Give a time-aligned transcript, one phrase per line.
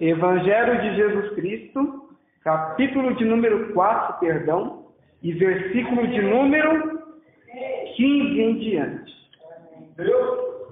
[0.00, 2.08] Evangelho de Jesus Cristo,
[2.42, 4.86] capítulo de número 4, perdão,
[5.22, 6.98] e versículo de número
[7.96, 9.12] 15 em diante.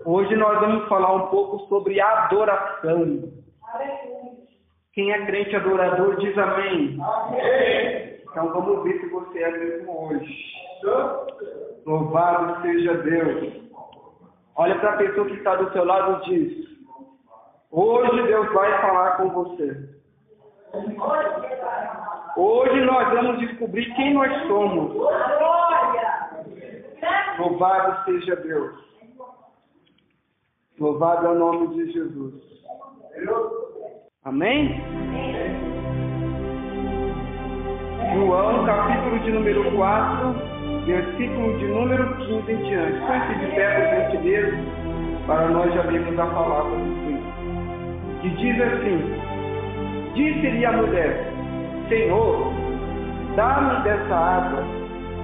[0.07, 3.31] Hoje nós vamos falar um pouco sobre adoração.
[4.95, 6.99] Quem é crente adorador diz amém.
[8.23, 10.35] Então vamos ver se você é mesmo hoje.
[11.85, 13.53] Louvado seja Deus.
[14.57, 16.78] Olha para a pessoa que está do seu lado e diz:
[17.71, 19.89] Hoje Deus vai falar com você.
[22.37, 24.95] Hoje nós vamos descobrir quem nós somos.
[27.39, 28.73] Louvado seja Deus.
[30.79, 32.35] Louvado é o nome de Jesus.
[34.25, 34.81] Amém?
[38.15, 40.33] João, capítulo de número 4,
[40.87, 42.99] versículo de número 15 em diante.
[43.07, 44.57] Põe-se de pé, por gentileza,
[45.27, 47.38] para nós já lermos a palavra do Senhor.
[48.21, 49.15] Que diz assim:
[50.15, 51.33] Disse-lhe a mulher:
[51.89, 52.53] Senhor,
[53.37, 54.65] dá-me dessa água,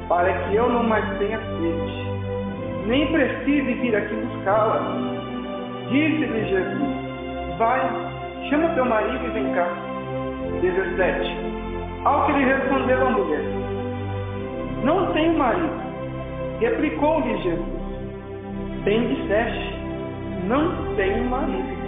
[0.08, 4.80] para que eu não mais tenha sede, nem precise vir aqui buscá-la.
[5.90, 7.80] Disse-lhe Jesus: Vai,
[8.48, 9.68] chama teu marido e vem cá.
[10.60, 11.36] 17.
[12.04, 13.44] Ao que lhe respondeu a mulher:
[14.84, 15.84] Não tenho marido.
[16.60, 17.84] Replicou-lhe Jesus:
[18.84, 19.74] Bem disseste,
[20.46, 21.83] não tenho marido.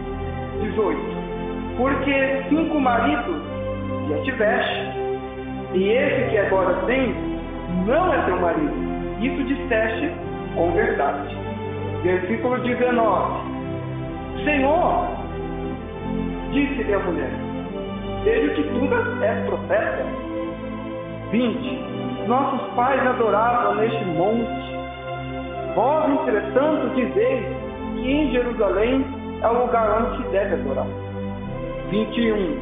[0.61, 0.99] 18.
[1.77, 3.37] Porque cinco maridos
[4.09, 4.97] já tiveste,
[5.75, 7.15] e esse que agora tem
[7.87, 8.73] não é teu marido.
[9.21, 10.11] Isso disseste
[10.55, 11.37] com verdade.
[12.03, 13.57] Versículo 19.
[14.45, 15.09] Senhor,
[16.53, 17.31] disse-lhe a mulher,
[18.25, 20.05] vejo que tu és profeta.
[21.31, 22.29] 20.
[22.29, 24.77] Nossos pais adoravam neste monte.
[25.75, 27.45] Vós, entretanto, dizeis
[27.95, 29.05] que em Jerusalém
[29.47, 30.87] é o lugar onde se deve adorar.
[31.91, 32.59] 21.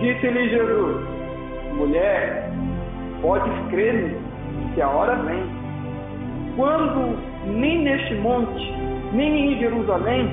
[0.00, 0.96] Disse-lhe Jesus:
[1.74, 2.50] Mulher,
[3.22, 4.16] podes crer-me
[4.74, 5.44] que a hora vem.
[6.56, 8.72] Quando nem neste monte,
[9.12, 10.28] nem em Jerusalém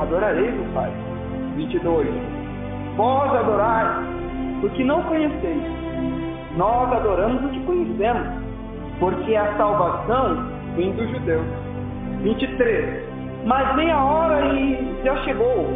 [0.00, 0.92] adorareis o Pai.
[1.56, 2.06] 22.
[2.96, 4.06] Vós adorais
[4.60, 5.62] porque não conheceis.
[6.56, 8.28] Nós adoramos o que conhecemos,
[8.98, 10.46] porque a salvação
[10.76, 11.46] vem dos judeus.
[12.22, 13.09] 23.
[13.44, 14.40] Mas nem a hora
[15.04, 15.66] já chegou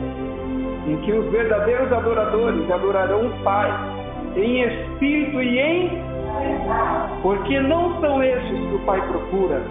[0.87, 3.73] em que os verdadeiros adoradores adorarão o Pai
[4.37, 6.15] em espírito e em
[7.23, 9.63] porque não são estes que o Pai procura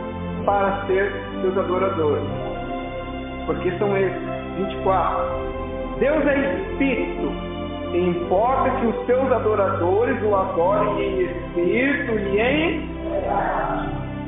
[0.45, 1.11] para ser
[1.41, 2.23] seus adoradores.
[3.45, 4.33] Porque são esses.
[4.57, 5.97] 24.
[5.99, 7.31] Deus é espírito.
[7.93, 12.89] E importa que os seus adoradores o adorem em espírito e em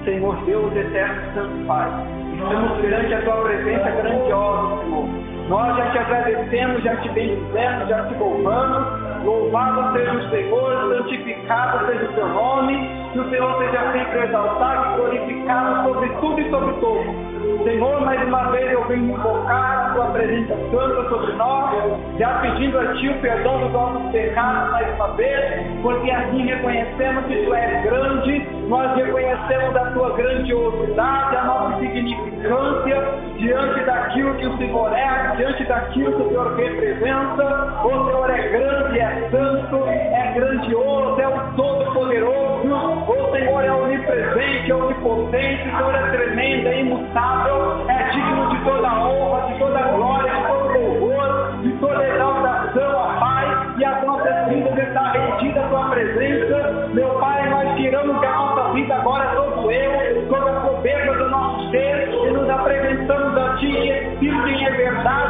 [0.03, 2.14] Senhor Deus eterno Santo Pai.
[2.35, 8.03] Estamos perante a tua presença grandiosa, Senhor nós já te agradecemos, já te bendizemos, já
[8.07, 9.23] te louvamos.
[9.23, 14.85] Louvado seja o Senhor, santificado seja o teu nome, que o Senhor seja sempre exaltado
[14.85, 17.24] e glorificado sobre tudo e sobre todos.
[17.63, 22.79] Senhor, mais uma vez eu venho invocar a tua presença santa sobre nós, já pedindo
[22.79, 27.53] a ti o perdão dos nossos pecados mais uma vez, porque assim reconhecemos que tu
[27.53, 34.93] és grande, nós reconhecemos a tua grandiosidade, a nossa significância diante daquilo que o Senhor
[34.93, 37.83] é, diante daquilo que o Senhor representa.
[37.83, 42.44] O Senhor é grande, é santo, é grandioso, é o Todo-Poderoso.
[42.71, 48.63] O Senhor é onipresente, é onipotente, o Senhor é tremendo, é imutável, é digno de
[48.63, 53.75] toda honra, de toda glória, de todo louvor, de toda exaltação, a Pai.
[53.77, 56.89] E as nossas vidas está rendida a tua presença.
[56.93, 61.29] Meu Pai, nós tiramos que a nossa vida agora todo eu, toda a soberba do
[61.29, 65.24] nosso ser, e nos apresentamos a Ti espírito e em verdade,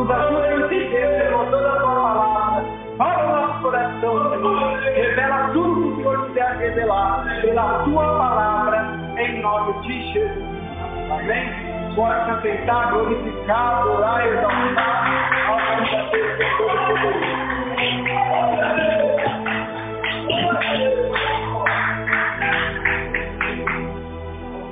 [0.00, 2.64] nos ajuda a entender, Senhor, toda a tua palavra.
[2.96, 4.78] Fala o nosso coração, Senhor.
[4.94, 10.44] Revela tudo que o Senhor quiser revelar pela tua palavra, em nome de Jesus.
[11.10, 11.70] Amém?
[11.94, 16.60] Pode se aceitar, glorificar, adorar, exaltar nome da Deus que é.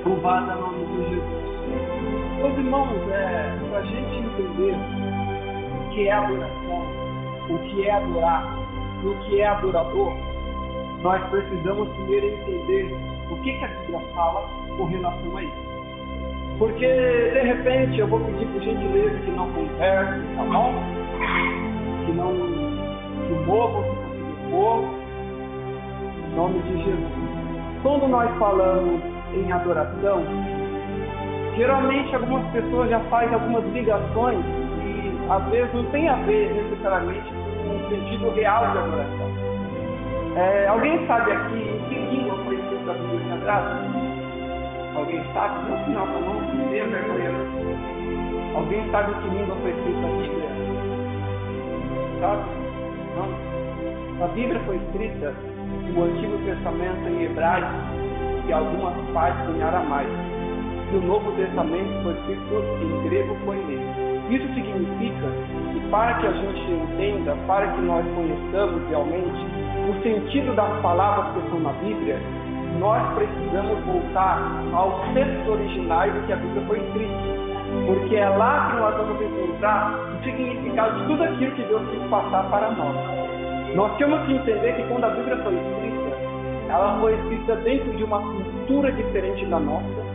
[0.05, 1.39] Louvado nome de Jesus.
[2.39, 4.78] Meus irmãos, é, para a gente entender o
[5.99, 6.81] que é adoração,
[7.49, 8.57] o que é adorar
[9.03, 10.13] e o que é adorador,
[11.01, 12.95] nós precisamos primeiro entender
[13.29, 15.69] o que, que a Bíblia fala com relação a isso.
[16.57, 20.73] Porque, de repente, eu vou pedir por gentileza que não converse, tá bom?
[22.05, 22.33] Que não
[23.27, 24.83] se mova se for.
[26.31, 27.11] Em nome de Jesus.
[27.83, 29.01] Quando nós falamos
[29.33, 30.23] em adoração,
[31.57, 34.68] geralmente algumas pessoas já fazem algumas ligações
[35.29, 39.29] às vezes não tem a ver necessariamente com o sentido real de adoração.
[40.35, 43.75] É, alguém sabe aqui em que língua foi escrita a Bíblia Sagrada?
[44.95, 45.69] Alguém sabe?
[45.69, 47.31] No final da mão, meia vergonha.
[48.55, 50.49] Alguém sabe que língua foi escrita a Bíblia?
[52.19, 52.43] Sabe?
[53.15, 54.25] Não.
[54.25, 55.33] A Bíblia foi escrita
[55.93, 57.73] no Antigo Testamento em hebraico
[58.47, 60.11] e algumas partes em aramaico.
[60.91, 64.08] E o Novo Testamento foi escrito em grego koiné.
[64.29, 65.27] Isso significa
[65.73, 69.45] que para que a gente entenda, para que nós conheçamos realmente
[69.89, 72.19] o sentido das palavras que estão na Bíblia,
[72.79, 74.39] nós precisamos voltar
[74.73, 77.49] aos textos originais do que a Bíblia foi escrita.
[77.87, 82.03] Porque é lá que nós vamos encontrar o significado de tudo aquilo que Deus quis
[82.09, 82.95] passar para nós.
[83.75, 86.17] Nós temos que entender que quando a Bíblia foi escrita,
[86.69, 90.09] ela foi escrita dentro de uma cultura diferente da nossa.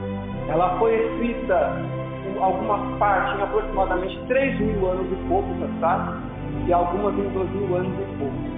[0.49, 2.04] Ela foi escrita em
[2.43, 6.17] algumas partes em aproximadamente 3 mil anos e pouco atrás
[6.67, 8.55] e algumas em 2 mil anos e pouco.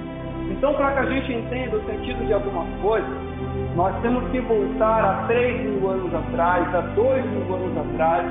[0.51, 3.11] Então, para que a gente entenda o sentido de algumas coisas,
[3.75, 8.27] nós temos que voltar a 3 mil anos atrás, a 2 mil anos atrás.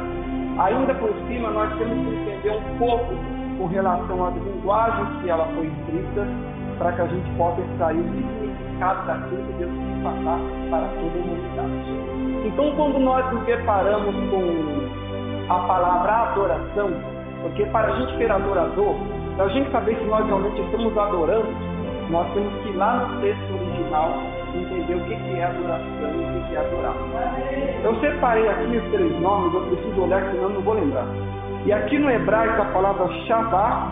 [0.58, 3.14] Ainda por cima, nós temos que entender um pouco
[3.58, 6.28] com relação às linguagens que ela foi escrita,
[6.78, 10.40] para que a gente possa extrair o significado daquilo que Deus quis passar
[10.70, 12.48] para toda a humanidade.
[12.48, 15.05] Então, quando nós nos deparamos com
[15.50, 16.92] a palavra adoração,
[17.42, 18.96] porque para a gente ser adorador,
[19.36, 21.48] para a gente saber se nós realmente estamos adorando,
[22.10, 24.12] nós temos que ir lá no texto original
[24.56, 26.96] entender o que é adoração e o que é adorar.
[27.84, 31.06] Eu separei aqui os três nomes, eu preciso olhar, senão não vou lembrar.
[31.66, 33.92] E aqui no hebraico a palavra Shabbat,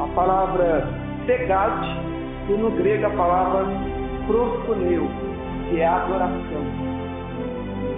[0.00, 0.88] a palavra
[1.26, 1.84] Segad,
[2.48, 3.66] e no grego a palavra
[4.26, 5.08] proskuneu,
[5.68, 6.86] que é adoração.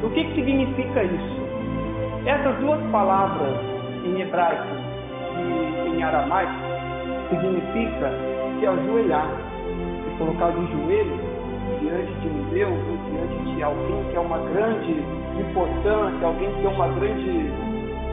[0.02, 1.47] O que, que significa isso?
[2.26, 3.54] Essas duas palavras
[4.04, 4.66] em hebraico
[5.36, 6.52] e em aramaico
[7.30, 8.12] significa
[8.58, 9.28] se ajoelhar,
[10.04, 11.20] se colocar de joelhos
[11.80, 15.04] diante de um Deus ou diante de alguém que é uma grande
[15.38, 17.52] importância, alguém que é uma grande,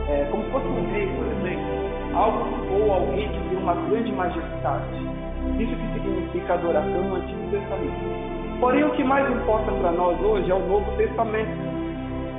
[0.10, 4.12] é, como se fosse um rei, por exemplo, algo ou alguém que tem uma grande
[4.12, 4.86] majestade.
[5.60, 8.36] Isso que significa adoração no Antigo Testamento.
[8.60, 11.52] Porém, o que mais importa para nós hoje é o Novo Testamento.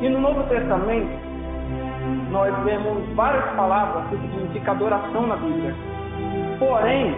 [0.00, 1.25] E no Novo Testamento,
[2.30, 5.74] nós vemos várias palavras que significam adoração na Bíblia.
[6.58, 7.14] Porém,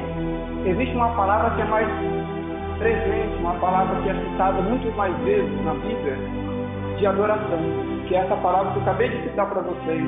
[0.64, 1.88] existe uma palavra que é mais
[2.78, 6.16] presente, uma palavra que é citada muito mais vezes na Bíblia,
[6.96, 7.58] de adoração,
[8.06, 10.02] que é essa palavra que eu acabei de citar para vocês,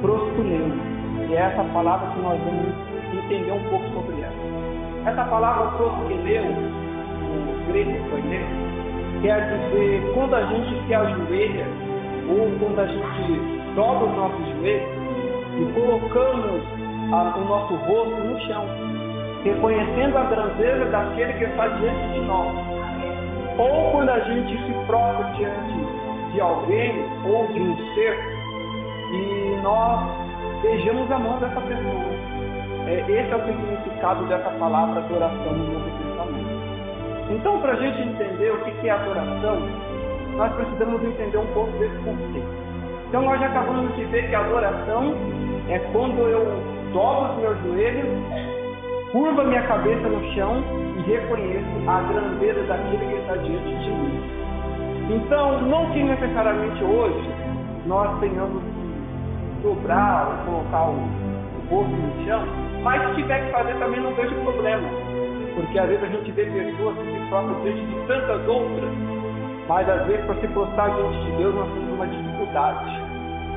[0.00, 0.70] proskuneu,
[1.26, 2.66] que é essa palavra que nós vamos
[3.12, 4.34] entender um pouco sobre ela.
[5.06, 8.40] Essa palavra proskuneu, no grego koine,
[9.22, 11.66] quer dizer quando a gente se ajoelha,
[12.28, 14.88] ou quando a gente dobra os nossos joelhos
[15.58, 16.62] e colocamos
[17.12, 18.94] a, o nosso rosto no chão
[19.44, 22.52] reconhecendo a grandeza daquele que está diante de nós.
[23.58, 28.18] Ou quando a gente se prostra diante de alguém ou de um ser
[29.12, 30.00] e nós
[30.62, 32.24] beijamos a mão dessa pessoa.
[32.86, 36.54] É, esse é o significado dessa palavra adoração no Novo Testamento.
[37.30, 39.58] Então, para a gente entender o que é adoração,
[40.36, 42.63] nós precisamos entender um pouco desse conceito.
[43.14, 45.14] Então, nós já acabamos de ver que a adoração
[45.68, 46.44] é quando eu
[46.92, 48.08] dobro os meus joelhos
[49.12, 50.60] curva minha cabeça no chão
[50.98, 54.20] e reconheço a grandeza daquele que está diante de mim.
[55.10, 57.30] Então, não que necessariamente hoje
[57.86, 62.42] nós tenhamos que dobrar ou colocar o, o rosto no chão,
[62.82, 64.88] mas se tiver que fazer também não vejo problema.
[65.54, 68.90] Porque às vezes a gente vê pessoas que se prostram diante de tantas outras,
[69.68, 73.03] mas às vezes para se prostrar diante de Deus nós temos uma dificuldade.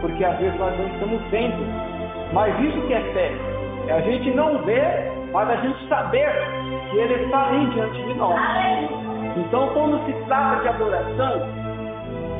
[0.02, 1.66] Porque às vezes nós não estamos vendo.
[2.34, 3.32] Mas isso que é fé.
[3.88, 6.32] É a gente não ver mas a gente saber
[6.90, 8.40] que Ele está ali diante de nós.
[9.36, 11.48] Então, quando se trata de adoração,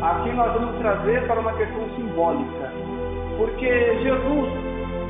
[0.02, 2.72] aqui nós vamos trazer para uma questão simbólica.
[3.38, 3.68] Porque
[4.02, 4.50] Jesus,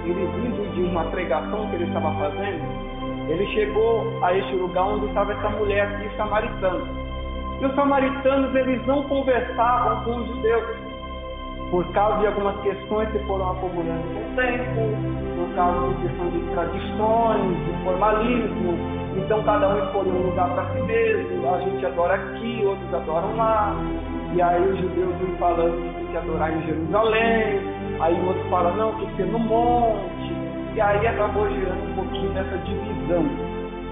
[0.03, 5.05] ele vindo de uma pregação que ele estava fazendo, ele chegou a este lugar onde
[5.05, 6.83] estava essa mulher aqui, samaritana.
[7.61, 10.65] E os samaritanos, eles não conversavam com os judeus
[11.69, 14.81] por causa de algumas questões que foram acumulando com o tempo,
[15.35, 18.77] por causa de questões de tradições, de formalismo.
[19.17, 21.53] Então cada um escolheu um lugar para si mesmo.
[21.53, 23.75] A gente adora aqui, outros adoram lá.
[24.33, 27.61] E aí os judeus vêm falando que tem que adorar em Jerusalém.
[27.99, 30.33] Aí o outro fala, não, tem que ser no monte.
[30.75, 33.25] E aí acabou gerando um pouquinho dessa divisão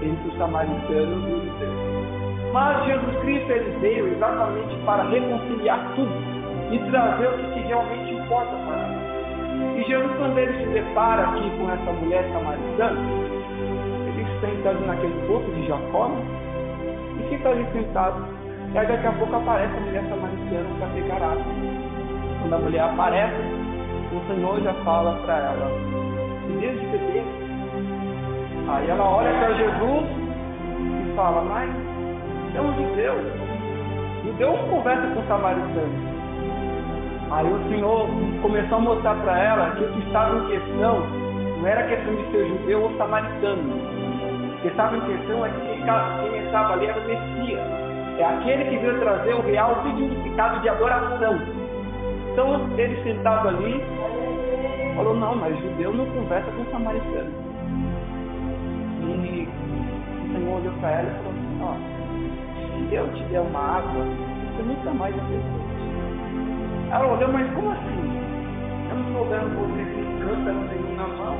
[0.00, 2.52] entre os samaritanos e os judeus.
[2.52, 6.35] Mas Jesus Cristo ele veio exatamente para reconciliar tudo
[6.70, 9.16] e trazer o que realmente importa para nós.
[9.76, 13.00] E Jesus, quando ele se depara aqui com essa mulher samaritana,
[14.06, 16.22] ele senta ali naquele poço de Jacó né?
[17.20, 18.24] e fica ali sentado.
[18.72, 21.44] E aí daqui a pouco aparece a mulher samaritana para pegar água.
[22.40, 23.42] Quando a mulher aparece,
[24.12, 25.70] o Senhor já fala para ela,
[26.60, 27.24] desde beber.
[28.68, 30.06] Aí ela olha para Jesus
[30.80, 31.70] e fala, mas
[32.54, 33.14] é um judeu.
[34.24, 36.15] Judeu conversa com o samaritano.
[37.30, 38.08] Aí o Senhor
[38.40, 41.00] começou a mostrar para ela que o que estava em questão
[41.60, 43.62] não era questão de ser judeu ou samaritano.
[44.54, 47.60] O que estava em questão é que quem estava ali era o Messias.
[48.18, 51.38] É aquele que veio trazer o real significado de adoração.
[52.32, 53.82] Então ele sentado ali
[54.94, 57.30] falou, não, mas judeu não conversa com samaritano.
[59.02, 59.48] E
[60.22, 64.04] o Senhor olhou para ela e falou assim, ó, se eu te der uma água,
[64.56, 65.65] você nunca mais vai
[66.96, 67.98] ela olhou, mas como assim?
[68.88, 71.36] Eu não estou vendo você que canta não tem na mão.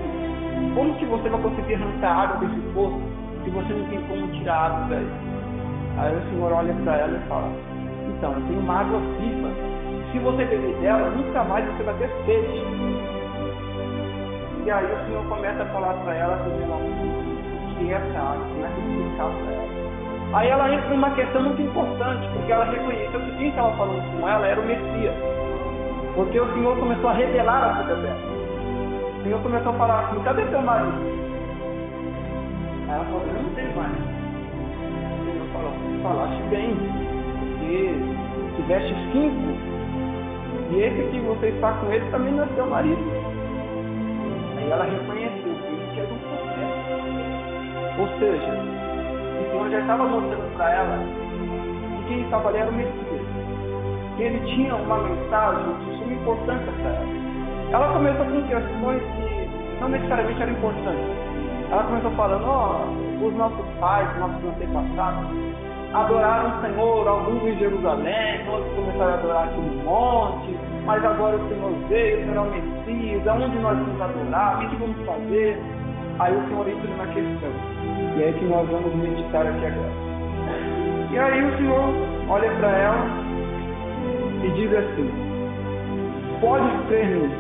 [0.74, 3.00] Como que você vai conseguir arrancar água desse poço
[3.44, 5.08] se você não tem como tirar água daí?
[5.98, 7.48] Aí o Senhor olha para ela e fala,
[8.08, 9.48] então, eu tenho uma água viva.
[10.12, 12.62] Se você beber dela, nunca mais você vai ter sede.
[14.64, 18.46] E aí o Senhor começa a falar para ela sobre o que é essa água,
[18.52, 19.76] como é que explicar para ela.
[20.34, 24.28] Aí ela entra numa questão muito importante, porque ela reconheceu que quem estava falando com
[24.28, 25.14] ela era o Messias.
[26.16, 28.18] Porque o Senhor começou a revelar a vida dela.
[29.18, 30.96] O Senhor começou a falar assim, cadê teu marido?
[32.88, 33.92] Aí ela falou, eu não tenho mais.
[33.92, 36.74] O Senhor falou, falaste bem,
[37.58, 37.94] porque
[38.56, 39.76] tiveste cinco,
[40.70, 43.02] e esse que você está com ele também não é seu marido.
[44.56, 45.54] Aí ela reconheceu
[45.92, 46.96] que é um processo.
[48.00, 48.52] Ou seja,
[49.38, 50.98] o Senhor já estava mostrando para ela
[51.98, 53.25] que quem estava ali era o Messias.
[54.16, 57.26] Que ele tinha uma mensagem de suma importância para ela.
[57.72, 61.26] Ela começou com questões que não necessariamente eram importantes.
[61.70, 65.30] Ela começou falando, ó, oh, os nossos pais, os nossos antepassados,
[65.92, 71.36] adoraram o Senhor, alguns em Jerusalém, outros começaram a adorar aqui no monte, mas agora
[71.36, 75.06] o Senhor veio, o Senhor é o Messias, aonde nós vamos adorar, o que vamos
[75.06, 75.58] fazer?
[76.18, 77.50] Aí o Senhor entra na questão.
[78.16, 79.92] E é que nós vamos meditar aqui agora.
[81.10, 81.94] E aí o Senhor
[82.28, 83.25] olha para ela
[84.46, 85.10] e diz assim:
[86.40, 87.34] Pode crer nisso,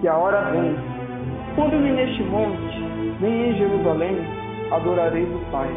[0.00, 0.76] que a hora vem,
[1.54, 2.78] quando nem neste monte,
[3.20, 4.18] nem em Jerusalém,
[4.70, 5.68] adorareis o Pai.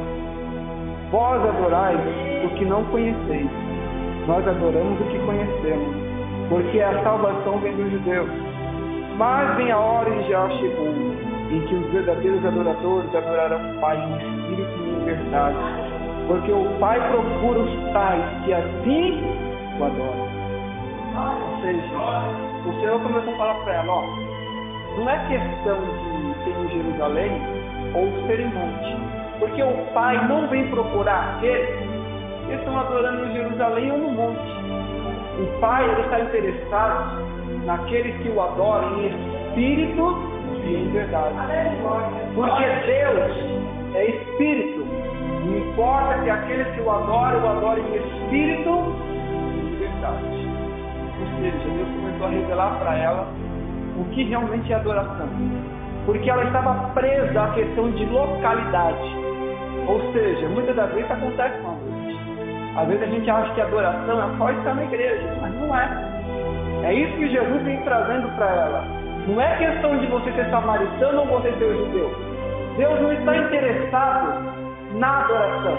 [1.11, 1.99] Vós adorais
[2.43, 3.49] o que não conheceis,
[4.27, 5.95] nós adoramos o que conhecemos,
[6.49, 8.29] porque a salvação vem dos judeus.
[9.17, 10.87] Mas vem a hora e já chegou
[11.51, 15.92] em que os verdadeiros adoradores adorarão o Pai em espírito e em verdade,
[16.33, 19.21] porque o Pai procura os tais que assim
[19.79, 20.27] o adoram.
[21.15, 21.83] Ou seja,
[22.65, 24.03] o Senhor começou a falar para ela, ó,
[24.97, 27.31] não é questão de ser em Jerusalém
[27.93, 28.97] ou ser em monte,
[29.37, 31.69] porque o Pai não vem procurar aqueles
[32.47, 34.51] que estão adorando em Jerusalém ou no monte.
[35.39, 37.27] O Pai ele está interessado
[37.63, 40.17] naqueles que o adoram em espírito
[40.65, 41.35] e em verdade.
[42.33, 43.63] Porque Deus
[43.93, 44.82] é Espírito.
[45.43, 48.69] Não importa que aqueles que o adoram, o adorem em Espírito
[49.55, 50.47] e verdade.
[51.19, 53.27] Ou seja, Deus começou a revelar para ela
[53.99, 55.27] o que realmente é adoração.
[56.05, 59.15] Porque ela estava presa à questão de localidade.
[59.87, 62.77] Ou seja, muitas das vezes acontece com a gente.
[62.77, 65.89] Às vezes a gente acha que adoração é só estar na igreja, mas não é.
[66.83, 71.21] É isso que Jesus vem trazendo para ela não é questão de você ser samaritano
[71.21, 72.11] ou você ser judeu.
[72.77, 74.62] Deus não está interessado
[74.93, 75.77] na adoração.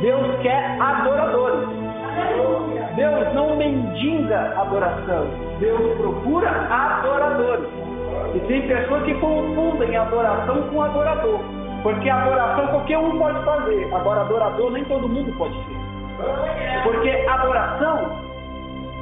[0.00, 1.68] Deus quer adoradores.
[2.96, 5.26] Deus não mendiga adoração.
[5.58, 7.68] Deus procura adoradores.
[8.34, 11.40] E tem pessoas que confundem adoração com adorador.
[11.82, 13.94] Porque adoração qualquer um pode fazer.
[13.94, 16.82] Agora, adorador nem todo mundo pode ser.
[16.84, 18.24] Porque adoração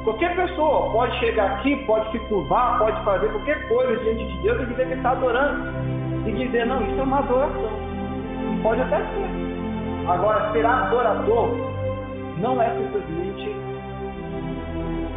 [0.03, 4.61] Qualquer pessoa pode chegar aqui, pode se curvar, pode fazer qualquer coisa diante de Deus
[4.61, 5.63] e dizer que está adorando.
[6.27, 7.92] E dizer, não, isso é uma adoração.
[8.63, 10.09] Pode até ser.
[10.09, 11.49] Agora, ser adorador
[12.37, 13.55] não é simplesmente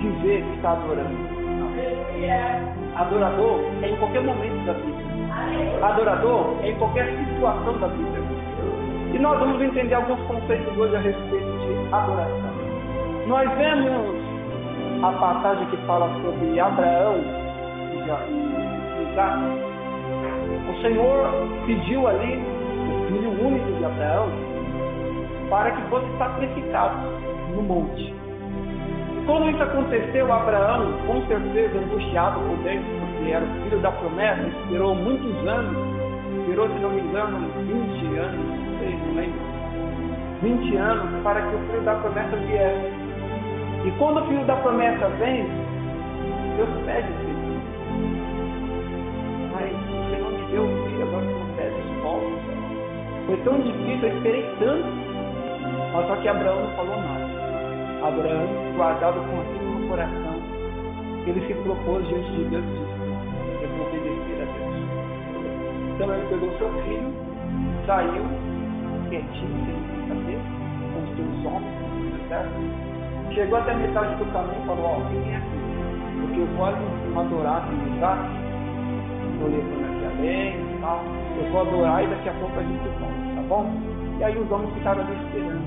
[0.01, 1.37] dizer que está adorando.
[2.97, 5.87] Adorador é em qualquer momento da vida.
[5.87, 8.19] Adorador é em qualquer situação da vida.
[9.15, 12.57] E nós vamos entender alguns conceitos hoje a respeito de adoração.
[13.27, 14.17] Nós vemos
[15.03, 17.17] a passagem que fala sobre Abraão
[17.93, 19.41] e Isaac.
[20.69, 22.43] O Senhor pediu ali
[23.07, 24.29] filho único de Abraão
[25.51, 26.97] para que fosse sacrificado
[27.55, 28.15] no monte.
[29.27, 34.43] Quando isso aconteceu, Abraão, com certeza angustiado por dentro, porque era o filho da promessa,
[34.43, 35.77] esperou muitos anos,
[36.41, 39.41] esperou, se não me engano, 20 anos, não sei, não lembro,
[40.43, 42.93] 20 anos para que o filho da promessa viesse.
[43.85, 45.45] E quando o filho da promessa vem,
[46.57, 47.26] Deus pede
[53.27, 54.87] Foi tão difícil, eu esperei tanto.
[55.93, 57.27] Mas só que Abraão não falou nada.
[58.07, 60.37] Abraão, guardado com aquilo no coração,
[61.27, 64.77] ele se propôs diante de Deus e disse, eu vou obedecer a Deus.
[65.95, 67.11] Então ele pegou seu filho,
[67.87, 68.23] saiu,
[69.09, 70.39] quietinho, sem saber,
[70.93, 73.35] com os seus homens, certo?
[73.35, 75.67] Chegou até a metade do caminho e falou, ó, oh, vem aqui.
[76.21, 78.19] Porque eu ali adorar aqui lugar,
[79.33, 83.35] estou levando aqui além e Eu vou adorar e daqui a pouco a gente volta,
[83.35, 83.67] tá bom?
[84.19, 85.67] E aí os homens ficaram ali esperando.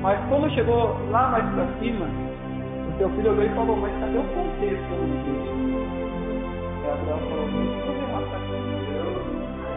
[0.00, 4.18] Mas quando chegou lá mais para cima, o seu filho olhou e falou, mas cadê
[4.18, 5.58] o contexto disso?
[6.84, 7.48] E Abraão falou,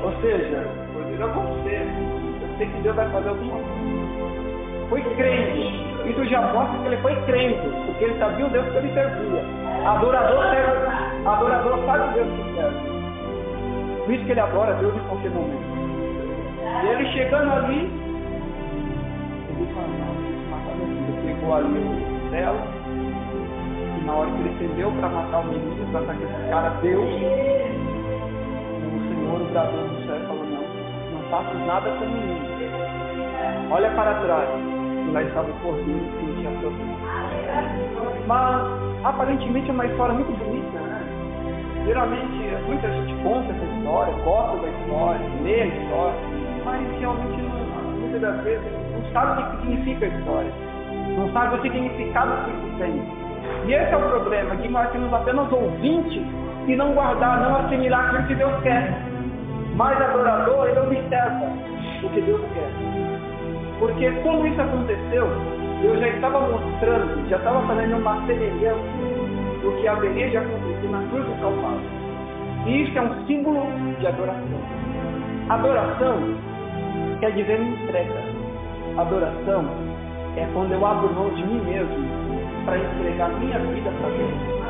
[0.03, 1.87] ou seja, eu digo a você,
[2.41, 4.89] eu sei que Deus vai fazer alguma coisa.
[4.89, 8.77] Foi crente, isso já mostra que ele foi crente, porque ele sabia o Deus que
[8.77, 9.43] ele servia.
[9.85, 13.00] Adorador, serve, adorador sabe o Deus que serve.
[14.11, 15.63] Por isso que ele adora Deus em qualquer momento.
[16.83, 17.89] E ele chegando ali,
[19.47, 20.11] ele não,
[21.07, 22.55] ele pegou ali o céu,
[23.97, 27.09] e na hora que ele estendeu para matar o menino, para sacrificar a Deus,
[28.83, 30.65] o Senhor bradou no céu e falou, não,
[31.13, 33.71] não faço nada com o menino.
[33.71, 34.49] Olha para trás
[35.13, 36.99] lá estava o cordeiro que tinha sofrido.
[38.27, 40.80] Mas aparentemente é uma história muito bonita?
[41.85, 46.19] Geralmente muita gente conta essa história, gosta da história, lê a história,
[46.63, 47.41] mas realmente
[47.99, 50.51] muitas das vezes não sabe o que significa a história,
[51.17, 53.21] não sabe o significado que isso tem.
[53.65, 56.23] E esse é o problema, que nós temos apenas ouvintes
[56.67, 58.93] e não guardar, não assimilar aquilo que Deus quer.
[59.75, 61.51] Mas adorador, ele observa
[62.03, 62.69] o que Deus quer.
[63.79, 65.27] Porque quando isso aconteceu,
[65.83, 69.20] eu já estava mostrando, já estava fazendo uma semelhança
[69.61, 71.81] do que haveria de acontecer na cruz do Calvário.
[72.65, 73.65] E isso é um símbolo
[73.99, 74.61] de adoração.
[75.49, 76.17] Adoração
[77.19, 78.21] quer dizer entrega.
[78.97, 79.65] Adoração
[80.37, 82.07] é quando eu abro mão de mim mesmo
[82.65, 84.61] para entregar minha vida para Deus.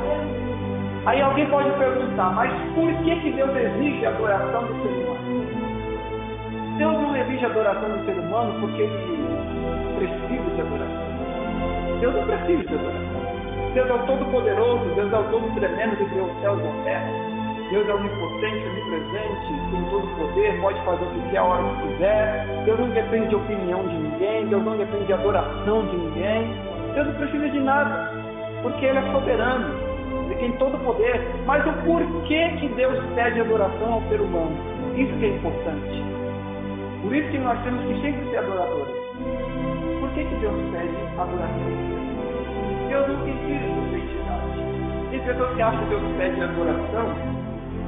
[1.05, 5.31] Aí alguém pode perguntar, mas por que, que Deus exige a adoração do ser humano?
[6.77, 9.31] Deus não exige adoração do ser humano porque ele
[9.97, 11.99] precisa de adoração.
[11.99, 13.20] Deus não precisa de adoração.
[13.73, 17.31] Deus é o Todo-Poderoso, Deus é o Todo-Tremendo que criou os céus e a terra.
[17.71, 21.63] Deus é onipotente, onipresente, tem todo o poder, pode fazer o que quer a hora
[21.63, 22.63] que quiser.
[22.65, 26.53] Deus não depende de opinião de ninguém, Deus não depende de adoração de ninguém.
[26.93, 28.11] Deus não precisa de nada,
[28.61, 29.73] porque Ele é soberano,
[30.25, 31.25] Ele tem todo o poder.
[31.45, 34.57] Mas o porquê que Deus pede adoração ao ser humano?
[34.97, 36.03] Isso que é importante.
[37.03, 38.95] Por isso que nós temos que sempre ser adoradores.
[40.01, 41.80] Por que, que Deus pede adoração?
[42.91, 45.09] Deus não precisa de identidade.
[45.11, 47.41] Tem pessoas que acham que Deus pede adoração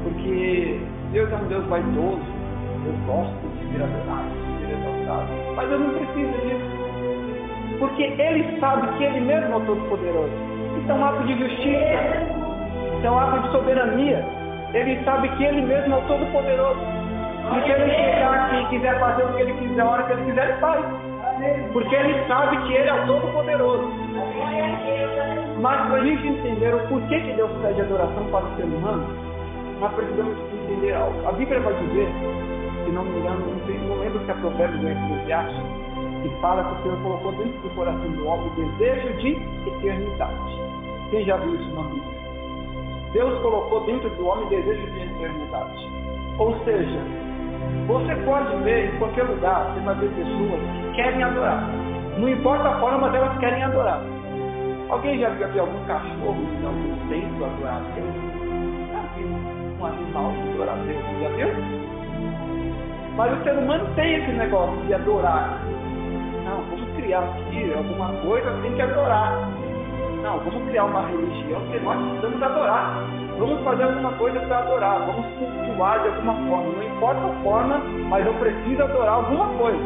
[0.04, 0.80] porque
[1.12, 2.22] Deus é um Deus vaidoso.
[2.84, 5.28] Deus gosta de ser adorado, de ser exaltado.
[5.56, 6.84] Mas eu não preciso disso.
[7.80, 10.32] Porque Ele sabe que Ele mesmo é o Todo-Poderoso.
[10.80, 12.00] Isso é um ato de justiça.
[12.98, 14.26] Isso é um ato de soberania.
[14.74, 16.80] Ele sabe que Ele mesmo é o Todo-Poderoso.
[17.44, 20.14] E se ele chegar aqui e quiser fazer o que ele quiser, a hora que
[20.14, 20.86] ele quiser, ele faz.
[21.72, 23.92] Porque ele sabe que ele é o Todo-Poderoso.
[25.60, 29.08] Mas para a gente entender o porquê que Deus pede adoração para o ser humano,
[29.80, 31.28] nós precisamos entender algo.
[31.28, 32.08] A Bíblia vai dizer,
[32.86, 33.46] se não me engano,
[33.88, 35.64] não lembro se é provérbio do Eclesiastes,
[36.22, 39.30] que fala que o Senhor colocou dentro do coração do homem o desejo de
[39.68, 40.62] eternidade.
[41.10, 42.14] Quem já viu isso na Bíblia?
[43.14, 45.90] Deus colocou dentro do homem o desejo de eternidade.
[46.40, 47.00] Ou seja,
[47.88, 51.70] você pode ver em qualquer lugar, você vai ver pessoas que querem adorar.
[52.18, 54.02] Não importa a forma, mas elas querem adorar.
[54.90, 58.16] Alguém já viu algum cachorro em algum templo adorar a Deus?
[58.92, 61.04] Já viu um animal adorar a Deus?
[61.22, 61.84] Já viu?
[63.16, 65.60] Mas o ser humano tem esse negócio de adorar.
[66.46, 69.50] Não, vamos criar aqui alguma coisa, tem que adorar.
[70.24, 73.04] Não, vamos criar uma religião que nós precisamos adorar.
[73.38, 76.72] Vamos fazer alguma coisa para adorar, vamos cultuar de alguma forma.
[76.72, 79.84] Não importa a forma, mas eu preciso adorar alguma coisa.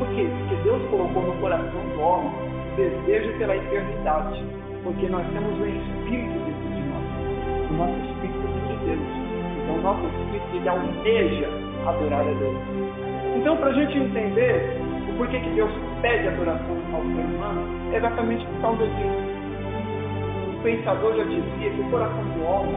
[0.00, 0.26] Por quê?
[0.26, 2.32] Porque Deus colocou no coração do homem
[2.74, 4.44] desejo pela eternidade.
[4.82, 7.70] Porque nós temos um espírito dentro de nós.
[7.70, 9.08] O nosso espírito é de Deus.
[9.62, 11.48] Então o nosso espírito ele almeja
[11.86, 12.56] adorar a Deus.
[13.36, 14.76] Então, para a gente entender
[15.08, 15.70] o porquê que Deus
[16.00, 19.31] pede adoração ao ser humano, é exatamente por causa disso
[20.62, 22.76] pensador já dizia que o coração do homem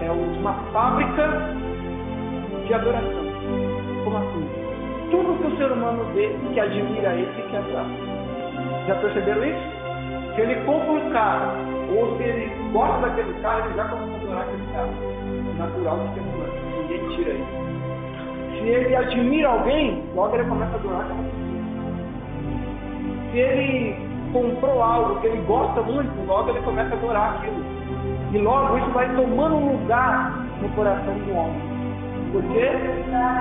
[0.00, 1.28] é uma fábrica
[2.66, 3.24] de adoração.
[4.04, 4.48] Como assim?
[5.10, 7.86] Tudo que o ser humano vê que admira ele e que atrai.
[8.86, 9.82] Já perceberam isso?
[10.34, 11.52] Se ele compra um carro,
[11.94, 14.92] ou se ele gosta daquele carro, ele já começa a adorar aquele carro.
[15.58, 16.52] Natural do ser humano.
[16.80, 17.62] Ninguém tira isso.
[18.58, 21.52] Se ele admira alguém, logo ele começa a adorar aquela pessoa.
[23.30, 27.62] Se ele comprou algo que ele gosta muito, logo ele começa a adorar aquilo.
[28.32, 31.72] E logo isso vai tomando um lugar no coração do homem.
[32.32, 32.70] Por quê?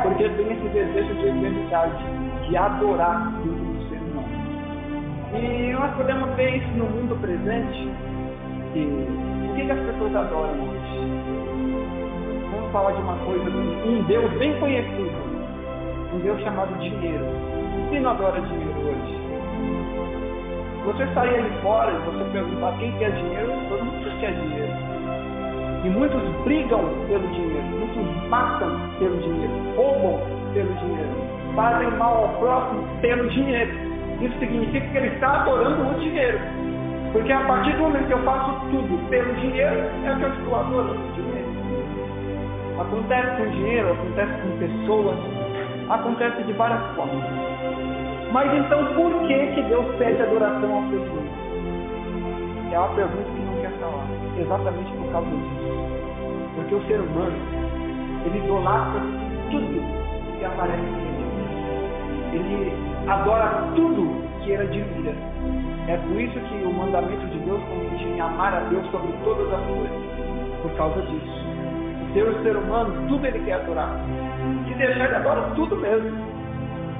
[0.03, 2.03] Porque tem esse desejo de eternidade,
[2.47, 4.27] de adorar o ser humano.
[5.33, 7.89] E nós podemos ver isso no mundo presente.
[8.75, 10.91] E o que, as pessoas adoram hoje?
[12.51, 15.31] Vamos falar de uma coisa, um Deus bem conhecido.
[16.13, 17.25] Um Deus chamado dinheiro.
[17.89, 19.30] Quem não adora dinheiro hoje?
[20.85, 24.73] Você sair aí fora e você perguntar quem quer dinheiro, todo mundo quer dinheiro.
[25.83, 30.19] E muitos brigam pelo dinheiro, muitos matam pelo dinheiro, roubam
[30.53, 31.09] pelo dinheiro,
[31.55, 33.71] fazem mal ao próximo pelo dinheiro.
[34.21, 36.39] Isso significa que ele está adorando o dinheiro.
[37.13, 40.55] Porque a partir do momento que eu faço tudo pelo dinheiro, é que eu estou
[40.55, 41.51] adorando o dinheiro.
[42.79, 45.17] Acontece com dinheiro, acontece com pessoas,
[45.89, 47.23] acontece de várias formas.
[48.31, 51.41] Mas então por que, que Deus pede adoração ao pessoas?
[52.71, 54.07] É uma pergunta que não quer falar.
[54.39, 55.91] Exatamente por causa disso.
[56.55, 57.35] Porque o ser humano,
[58.25, 59.01] ele idolatra
[59.51, 59.81] tudo
[60.39, 61.11] que aparece nele.
[62.31, 62.73] Ele
[63.07, 65.13] adora tudo que ele admira.
[65.87, 69.51] É por isso que o mandamento de Deus consiste em amar a Deus sobre todas
[69.53, 70.61] as coisas.
[70.61, 71.41] Por causa disso.
[72.13, 73.93] Deus, ser humano, tudo ele quer adorar.
[74.67, 76.30] Se deixar, ele adora tudo mesmo.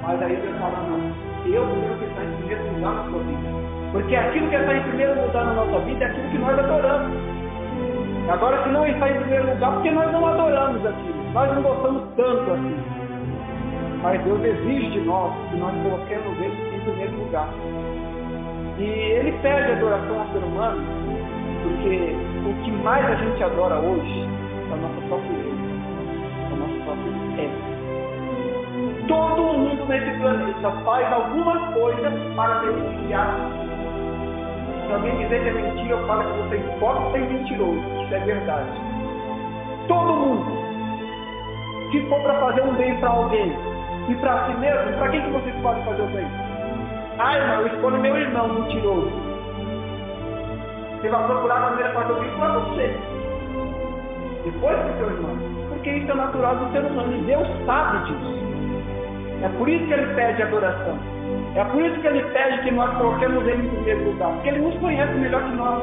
[0.02, 0.98] Mas aí Deus fala, não,
[1.46, 3.48] eu tenho que estar em primeiro lugar na sua vida.
[3.92, 7.16] Porque aquilo que está em primeiro lugar na nossa vida é aquilo que nós adoramos.
[8.28, 11.32] Agora, se não está em primeiro lugar, porque nós não adoramos aquilo.
[11.32, 12.76] Nós não gostamos tanto assim.
[14.02, 17.48] Mas Deus exige de nós que nós coloquemos ele em primeiro lugar.
[18.78, 20.82] E ele pede adoração ao ser humano,
[21.62, 22.16] porque
[22.48, 24.28] o que mais a gente adora hoje
[24.68, 25.52] é a nossa própria eu,
[26.50, 27.71] é o nosso próprio ego.
[29.08, 33.36] Todo mundo nesse planeta faz alguma coisa para beneficiar.
[34.86, 37.80] Se alguém dizer que é mentira, eu falo que você pode ser mentiroso.
[38.04, 38.70] Isso é verdade.
[39.88, 40.62] Todo mundo.
[41.90, 43.56] Se for para fazer um bem para alguém
[44.08, 46.26] e para si mesmo, para quem que vocês podem fazer o bem?
[47.18, 49.12] Ah, irmão, eu escolho meu irmão mentiroso.
[51.00, 52.96] Você vai procurar a maneira de fazer o bem para você.
[54.44, 55.36] Depois do seu irmão.
[55.68, 57.12] Porque isso é natural do ser humano.
[57.12, 58.51] E Deus sabe disso.
[59.42, 60.96] É por isso que ele pede adoração.
[61.56, 64.30] É por isso que ele pede que nós coloquemos ele em primeiro lugar.
[64.34, 65.82] Porque ele nos conhece melhor que nós.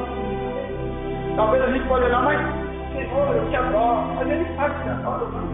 [1.36, 2.40] Talvez a gente pode olhar, mas
[2.94, 4.14] Senhor, eu te adoro.
[4.16, 5.48] Mas ele sabe que te adora, não.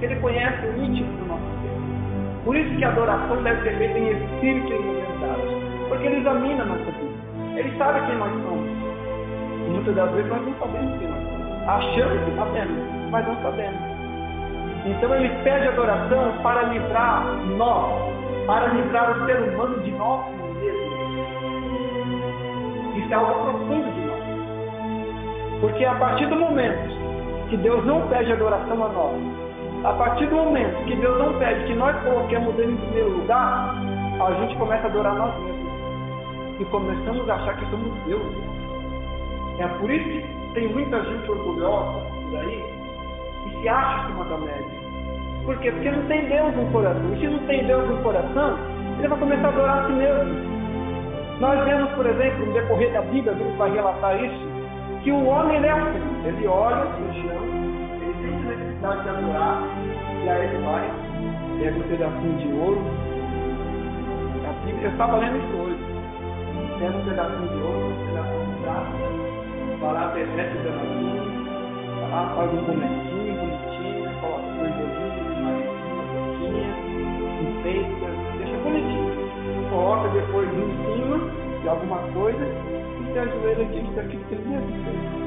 [0.00, 2.44] Ele conhece o íntimo do nosso ser.
[2.44, 5.42] Por isso que a adoração deve ser feita em espírito e em verdade.
[5.88, 7.12] Porque ele examina a nossa vida.
[7.56, 8.68] Ele sabe quem nós somos.
[9.66, 11.68] E muitas das vezes nós não sabemos quem nós somos.
[11.68, 13.91] Achamos que sabemos, mas não sabemos.
[14.84, 17.24] Então ele pede adoração para livrar
[17.56, 18.12] nós,
[18.46, 20.26] para livrar o ser humano de nós
[20.60, 20.92] mesmos.
[22.96, 24.22] Isso é algo profundo de nós.
[25.60, 26.96] Porque a partir do momento
[27.48, 29.20] que Deus não pede adoração a nós,
[29.84, 33.76] a partir do momento que Deus não pede que nós coloquemos Ele em primeiro lugar,
[34.20, 35.72] a gente começa a adorar nós mesmos.
[36.58, 38.22] E começamos a achar que somos Deus.
[39.58, 42.81] É por isso que tem muita gente orgulhosa por aí
[43.62, 44.82] se acha acima da média.
[45.44, 45.70] Por quê?
[45.70, 47.14] Porque não tem Deus no coração.
[47.14, 48.58] E se não tem Deus no coração,
[48.98, 50.52] ele vai começar a adorar a si mesmo.
[51.40, 54.46] Nós vemos, por exemplo, no decorrer da Bíblia, Bíblia vai relatar isso,
[55.02, 56.26] que o homem ele é assim.
[56.26, 57.42] Ele olha no chão,
[58.00, 59.62] ele sente necessidade de adorar,
[60.24, 60.90] e aí ele vai,
[61.58, 62.82] pega um pedacinho de ouro.
[64.44, 65.78] A Bíblia, eu estava lendo isso hoje.
[66.78, 68.92] pega um pedacinho de ouro, um pedacinho de prata,
[69.80, 71.22] vai lá, derrete o danadinho,
[72.00, 73.11] vai lá, faz um bonequinho
[77.72, 78.06] enfeita,
[78.38, 79.12] deixa bonitinho.
[79.70, 81.18] Coloca depois em cima
[81.62, 85.22] de alguma coisa e se ajoelha diante daquilo que ele fez.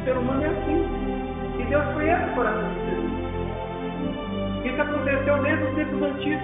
[0.00, 0.86] O ser humano é assim.
[1.58, 3.20] E Deus conhece o coração ser humano.
[4.64, 6.42] Isso aconteceu desde os tempos antigos.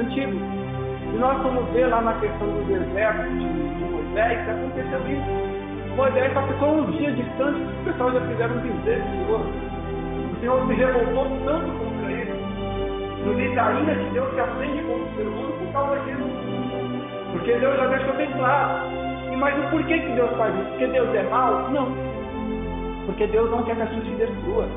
[0.00, 0.42] antigos.
[1.06, 5.96] E nós vamos ver lá na questão do deserto de, de Moisés, que aconteceu isso.
[5.96, 9.40] Moisés só ficou uns dias distante, o pessoal já fizeram do Senhor.
[9.40, 11.85] O Senhor se revoltou tanto ele.
[13.26, 16.30] No diz a ira de Deus se acende contra o ser humano por causa disso.
[17.32, 18.86] Porque Deus já deixou bem claro.
[19.32, 20.68] E mas por que, que Deus faz isso?
[20.70, 21.68] Porque Deus é mau?
[21.70, 21.88] Não.
[23.06, 24.68] Porque Deus não quer que a gente se destrua.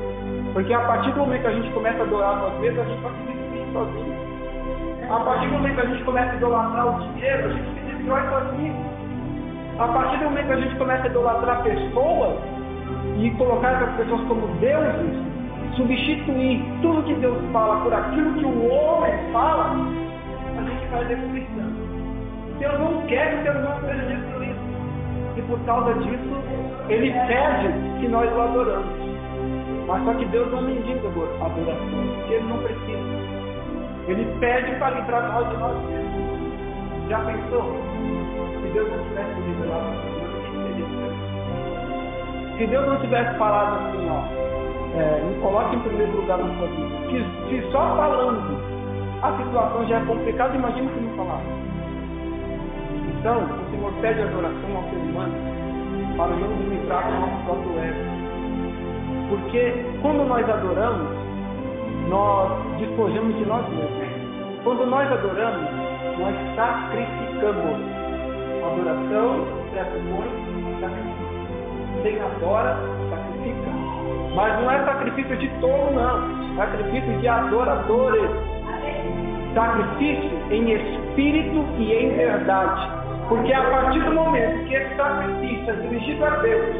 [0.52, 3.02] Porque a partir do momento que a gente começa a adorar às vezes, a gente
[3.02, 4.30] vai se destruir sozinho.
[5.10, 7.80] A partir do momento que a gente começa a idolatrar o dinheiro, a gente se
[7.86, 8.76] destrói sozinho.
[9.78, 12.36] A partir do momento que a gente começa a idolatrar pessoas
[13.16, 15.30] e colocar essas pessoas como deuses,
[15.76, 19.76] substituir tudo que Deus fala por aquilo que o homem fala,
[20.56, 21.70] a gente vai destruição.
[22.58, 24.60] Deus não quer que o ser humano seja destruído.
[25.36, 26.40] E por causa disso,
[26.88, 29.00] ele pede que nós o adoramos.
[29.86, 33.40] Mas só que Deus não mendiga a adoração, porque ele não precisa.
[34.08, 37.08] Ele pede para livrar nós de nós mesmos.
[37.08, 37.76] Já pensou?
[38.60, 40.10] Se Deus não tivesse revelado
[42.58, 44.59] Se Deus não tivesse falado assim, ó,
[44.96, 46.88] é, me coloque em primeiro lugar na sua vida.
[47.08, 48.58] Se, se só falando
[49.22, 51.40] a situação já é complicada, imagina se não falar.
[53.18, 55.34] Então, o Senhor pede adoração ao ser humano
[56.16, 58.20] para nos livrar do nosso próprio ego.
[59.28, 61.08] Porque quando nós adoramos,
[62.08, 64.64] nós despojamos de nós mesmos.
[64.64, 65.70] Quando nós adoramos,
[66.18, 67.80] nós sacrificamos.
[68.62, 70.50] A adoração pressupõe
[70.80, 72.02] sacrifício.
[72.02, 72.76] Quem adora,
[73.10, 73.79] sacrifica.
[74.34, 76.56] Mas não é sacrifício de tolo, não.
[76.56, 78.30] Sacrifício de adoradores.
[79.54, 82.88] Sacrifício em espírito e em verdade.
[83.28, 86.76] Porque a partir do momento que esse sacrifício é dirigido a Deus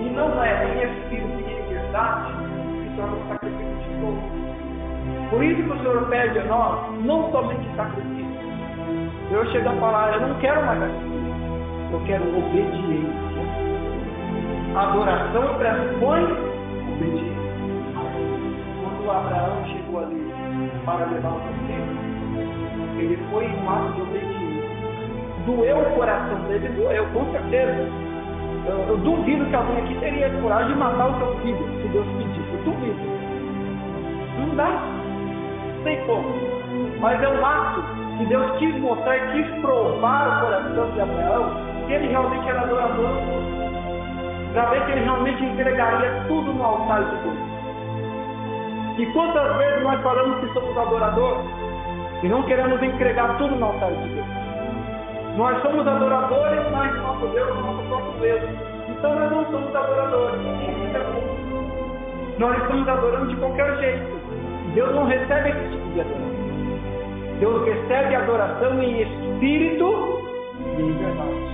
[0.00, 4.22] e não é em espírito e em verdade, se torna um sacrifício de tolo.
[5.30, 8.22] Por isso que o Senhor pede a nós não somente sacrifício.
[9.30, 13.22] Eu chego a falar, eu não quero mais sacrifício, eu quero obediência.
[14.74, 16.51] Adoração pressupõe
[18.82, 20.32] Quando Abraão chegou ali
[20.84, 21.52] para levar o seu
[22.98, 24.42] ele foi em um ato de obediência.
[25.46, 27.88] Doeu o coração dele, doeu, com certeza.
[28.66, 32.06] Eu, eu, duvido que alguém aqui teria coragem de matar o seu filho, se Deus
[32.16, 32.52] pedisse.
[32.52, 33.00] Eu duvido.
[34.38, 35.02] Não dá
[35.82, 36.28] sei como.
[37.00, 37.82] Mas é um ato
[38.18, 43.61] que Deus quis mostrar, quis provar o coração de Abraão que ele realmente era adorador.
[44.52, 47.38] Para ver que ele realmente entregaria tudo no altar de Deus.
[48.98, 51.46] E quantas vezes nós falamos que somos adoradores
[52.22, 54.26] e não queremos entregar tudo no altar de Deus?
[55.36, 58.42] Nós somos adoradores, mas nosso Deus é nosso próprio Deus.
[58.90, 60.40] Então nós não somos adoradores.
[62.38, 64.20] Nós estamos adorando de qualquer jeito.
[64.74, 66.32] Deus não recebe esse tipo de adoração.
[67.40, 70.22] Deus recebe adoração em espírito
[70.76, 71.51] e em verdade.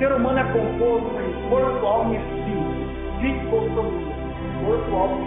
[0.00, 3.20] Ser humano é composto em corpo, alma e espírito.
[3.20, 4.14] Dicotomia.
[4.64, 5.18] Corpo, alma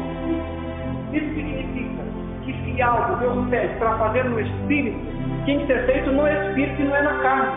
[1.13, 1.27] e espírito.
[1.27, 2.03] Isso significa
[2.43, 4.97] que se algo Deus pede para fazer no espírito,
[5.45, 7.51] tem que ser feito no espírito e não é na carne.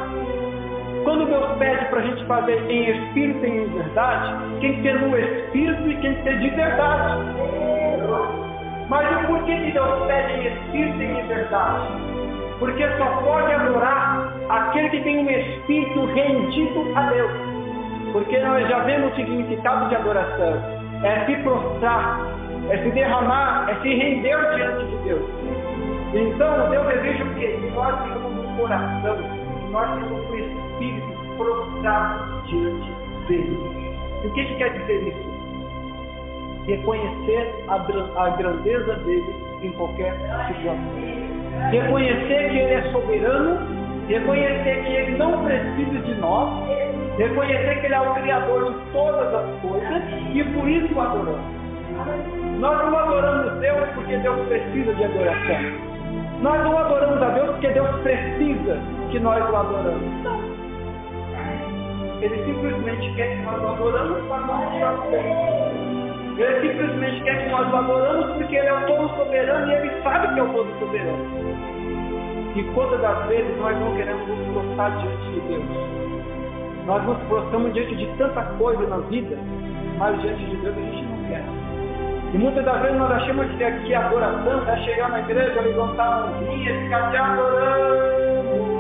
[1.05, 5.01] Quando Deus pede para a gente fazer em espírito e em verdade, tem que ser
[5.01, 7.25] no espírito e tem que ser de verdade.
[8.91, 11.89] Mas o porquê que Deus pede em espírito e em verdade?
[12.59, 17.33] Porque só pode adorar aquele que tem um espírito rendido a Deus.
[18.13, 20.55] Porque nós já vemos o significado de adoração.
[21.03, 22.21] É se prostrar,
[22.71, 25.23] é se derramar, é se render diante de Deus.
[26.15, 27.59] Então Deus exige o quê?
[27.61, 32.93] Que nós tenhamos um coração, que nós tenhamos um espírito prostrado diante
[33.29, 33.59] dele.
[34.25, 35.36] E o que, que quer dizer isso?
[36.67, 40.77] Reconhecer a, grandeza dele em qualquer situação.
[41.71, 43.59] Reconhecer que ele é soberano,
[44.09, 46.69] reconhecer que ele não precisa de nós,
[47.17, 50.03] reconhecer que ele é o Criador de todas as coisas
[50.35, 51.57] e por isso o adoramos.
[52.59, 55.97] Nós não adoramos Deus porque Deus precisa de adoração.
[56.43, 58.79] Nós não adoramos a Deus porque Deus precisa
[59.11, 60.57] que nós o adoramos.
[62.21, 65.86] Ele simplesmente quer que nós o adoramos para nós
[66.43, 70.35] ele simplesmente quer que nós adoramos porque Ele é o todo soberano e Ele sabe
[70.35, 71.25] que é o todo soberano.
[72.55, 75.65] E quantas das vezes nós não queremos nos prostrar diante de Deus?
[76.87, 79.37] Nós nos prostramos diante de tanta coisa na vida,
[79.99, 81.45] mas diante de Deus a gente não quer.
[82.35, 86.07] E muitas das vezes nós achamos que aqui a adoração é chegar na igreja, levantar
[86.07, 88.77] a mãozinha ficar te adorando.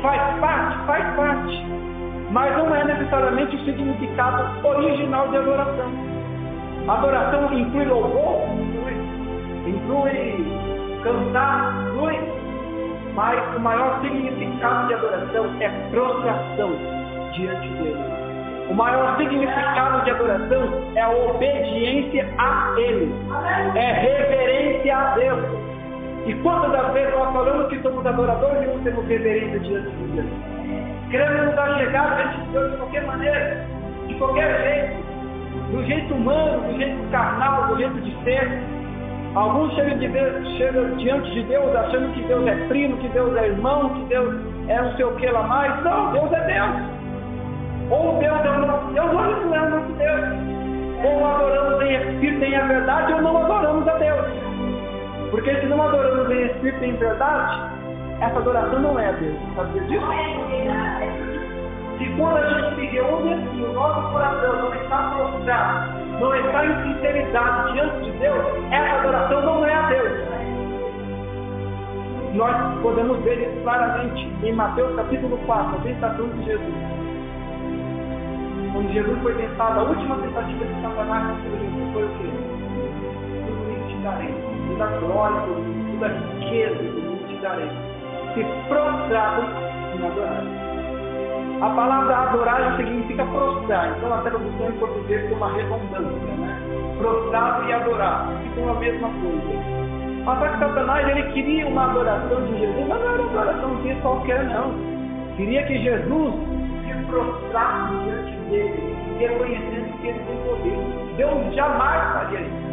[0.00, 1.87] Faz parte, faz parte.
[2.30, 5.90] Mas não é necessariamente o significado original de adoração.
[6.86, 8.94] Adoração inclui louvor, inclui,
[9.66, 12.18] inclui cantar, inclui.
[13.14, 16.70] Mas o maior significado de adoração é prostração
[17.32, 18.18] diante dele.
[18.70, 23.10] O maior significado de adoração é a obediência a Ele,
[23.74, 25.44] é reverência a Deus.
[26.26, 30.04] E quantas das vezes nós falamos que somos adoradores e não temos reverência diante de
[30.12, 30.57] Deus?
[31.10, 33.66] Queremos nos achegar diante de Deus de qualquer maneira,
[34.06, 38.62] de qualquer jeito, do jeito humano, do jeito carnal, do jeito de ser.
[39.34, 43.46] Alguns chegam, de chegam diante de Deus achando que Deus é primo, que Deus é
[43.46, 44.34] irmão, que Deus
[44.68, 45.82] é não sei o que lá mais.
[45.82, 46.98] Não, Deus é Deus.
[47.90, 50.20] Ou Deus é o nosso Deus, ou não é o nosso Deus.
[51.04, 54.26] Ou adoramos em espírito e em verdade, ou não adoramos a Deus.
[55.30, 57.77] Porque se não adoramos em espírito e em verdade,
[58.20, 59.36] essa adoração não é a Deus.
[59.54, 60.06] Sabia disso?
[61.98, 66.64] Se quando a gente se reúne assim, o nosso coração não está prostrado, não está
[66.64, 70.12] em sinceridade diante de Deus, essa adoração não é a Deus.
[72.34, 76.74] Nós podemos ver isso claramente em Mateus capítulo 4, a tentação de Jesus.
[78.72, 82.30] Quando Jesus foi tentado, a última tentativa de Satanás contra Jesus foi o quê?
[83.46, 84.34] Tudo isso te darei.
[84.68, 85.40] Toda a glória,
[85.92, 87.97] toda a riqueza do mundo te darei.
[88.38, 89.42] Se prostrado
[89.98, 90.44] em adorar.
[91.60, 93.96] A palavra adorar significa prostrar.
[93.96, 96.56] Então a tradução em português tem uma redundância, né?
[96.98, 98.28] Prostrado e adorar.
[98.44, 100.24] Ficam a mesma coisa.
[100.24, 103.94] Mas que Satanás ele queria uma adoração de Jesus, mas não era uma adoração de
[104.02, 104.72] qualquer não.
[105.36, 106.34] Queria que Jesus
[106.86, 111.16] se prostrasse diante dele, reconhecendo que ele tem poder.
[111.16, 112.68] Deus jamais faria isso.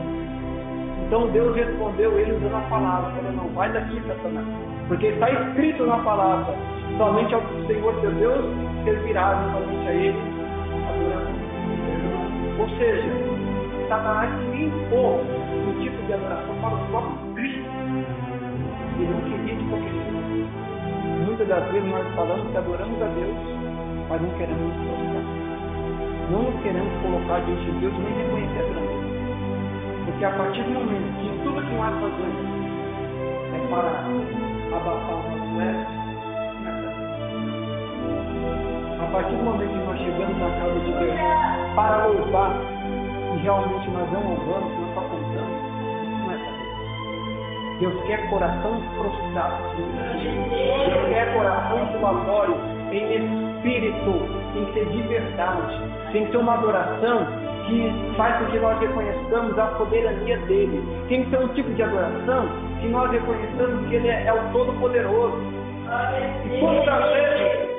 [1.08, 4.75] Então Deus respondeu ele usando a palavra, falou, não, vai daqui, Satanás.
[4.88, 6.54] Porque está escrito na palavra,
[6.98, 8.46] somente ao Senhor teu Deus
[8.84, 10.36] servirá, somente a ele
[10.90, 11.36] adoração.
[12.60, 13.36] Ou seja,
[13.90, 17.66] Satanás impor um tipo de adoração para o próprio Cristo.
[18.98, 20.06] Ele não queria jeito.
[21.26, 23.36] Muitas das vezes nós falamos que adoramos a Deus,
[24.08, 25.46] mas não queremos nos prostrar.
[26.32, 29.06] Não nos queremos colocar diante de Deus nem reconhecer a grandeza.
[30.06, 32.56] Porque a partir do momento que tudo que nós fazemos
[33.54, 34.45] é para
[34.76, 35.86] abafar o nosso ego,
[39.02, 41.20] a partir do momento que nós chegamos na casa de Deus
[41.76, 42.52] para louvar
[43.34, 45.58] e realmente nós não louvamos, nós só cantamos,
[46.20, 48.04] não é para Deus.
[48.06, 49.64] Quer coração prostrado.
[49.78, 52.56] Deus quer coração doatório
[52.92, 54.14] em espírito
[54.54, 57.28] que ser de verdade, tem que uma adoração
[57.66, 60.84] que faz com que nós reconheçamos a soberania dele.
[61.08, 62.48] Tem que ser um tipo de adoração
[62.82, 65.38] que nós reconheçamos que ele é, é o Todo-Poderoso.
[66.46, 67.76] E quando das vezes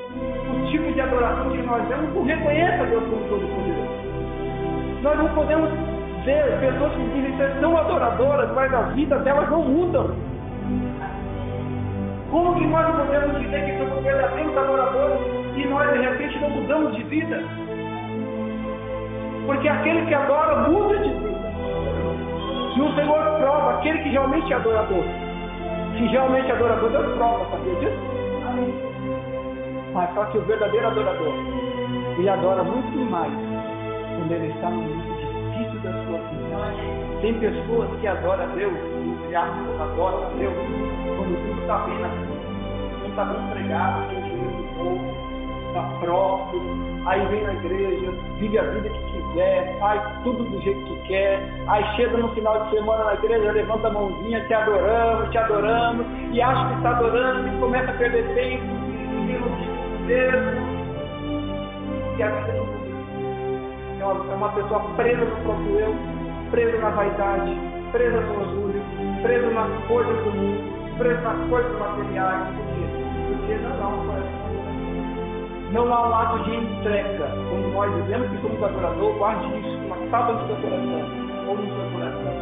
[0.51, 3.97] o tipo de adoração que nós vemos não reconhece a Deus como Todo-Poderoso.
[5.03, 5.71] Nós não podemos
[6.25, 10.11] ver pessoas que dizem ser tão adoradoras, mas a vida delas não mudam.
[12.31, 15.21] Como que nós podemos dizer que somos verdadeiros adoradores
[15.57, 17.41] e nós de repente não mudamos de vida?
[19.47, 21.37] Porque aquele que adora muda de vida.
[22.77, 25.05] E o Senhor prova aquele que realmente é adorador.
[25.97, 28.17] Se realmente é adorador, Deus prova, sabia disso?
[29.95, 31.33] Mas só que o verdadeiro adorador,
[32.19, 36.37] ele adora muito mais quando ele está no momento difícil da sua vida.
[37.23, 40.55] Tem pessoas que adoram a Deus, entre aspas, adoram a Deus,
[41.17, 42.37] quando tudo está bem na vida.
[43.01, 45.15] Não está bem empregado, tem dinheiro do povo,
[45.69, 46.63] está próprio,
[47.07, 51.43] aí vem na igreja, vive a vida que quiser, faz tudo do jeito que quer,
[51.69, 56.07] aí chega no final de semana na igreja, levanta a mãozinha, te adoramos, te adoramos,
[56.33, 60.77] e acha que está adorando, e começa a perder tempo, e mesmo,
[62.17, 62.67] e a não
[64.01, 65.95] é uma, é uma pessoa presa no próprio eu,
[66.51, 67.57] presa na vaidade,
[67.93, 68.83] presa no orgulho,
[69.23, 72.47] presa nas coisas do mundo, presa nas coisas materiais.
[72.57, 72.87] Por quê?
[73.29, 74.26] Porque não coração.
[75.73, 77.27] Não há um ato de entrega.
[77.51, 81.03] Quando nós dizemos que somos adoradores, guarde isso, uma tábua no seu coração
[81.49, 82.33] ou no seu coração.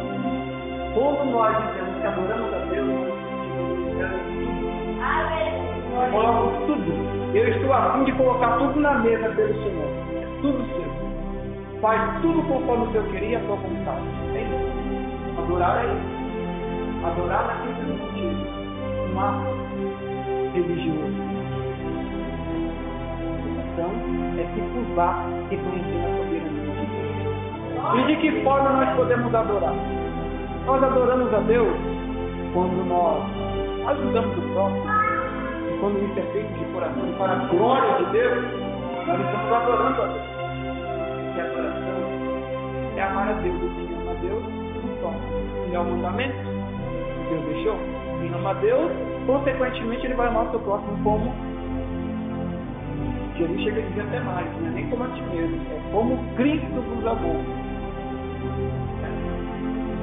[0.93, 3.15] Quando nós dizemos que adoramos a Deus,
[6.11, 7.15] colocamos tudo.
[7.35, 9.89] Eu estou a fim de colocar tudo na mesa pelo Senhor.
[10.15, 11.81] É tudo seu.
[11.81, 14.05] Faz tudo conforme o Senhor queria a sua vontade.
[14.35, 15.41] É isso.
[15.41, 17.05] Adorar é isso.
[17.05, 18.55] Adorar naquilo que não contigo.
[19.13, 19.55] um ato
[20.53, 21.34] religioso.
[23.77, 27.35] É se curvar reconhecendo a soberania de Deus.
[27.93, 29.73] E de que forma nós podemos adorar?
[30.65, 31.75] Nós adoramos a Deus
[32.53, 33.21] quando nós
[33.87, 34.87] ajudamos o próximo,
[35.67, 38.45] e quando isso é feito de coração para a glória de Deus,
[39.07, 40.25] nós estamos adorando a Deus.
[41.35, 41.99] E a adoração
[42.95, 45.19] é amar a Deus, e quem ama a Deus, não toma.
[45.65, 47.77] Ele é o mandamento que Deus deixou.
[48.21, 48.91] Quem ama a Deus,
[49.27, 51.54] consequentemente, ele vai amar o seu próximo como
[53.37, 56.17] Jesus chega a dizer até mais, não é nem como a ti mesmo, é como
[56.35, 57.41] Cristo nos amou.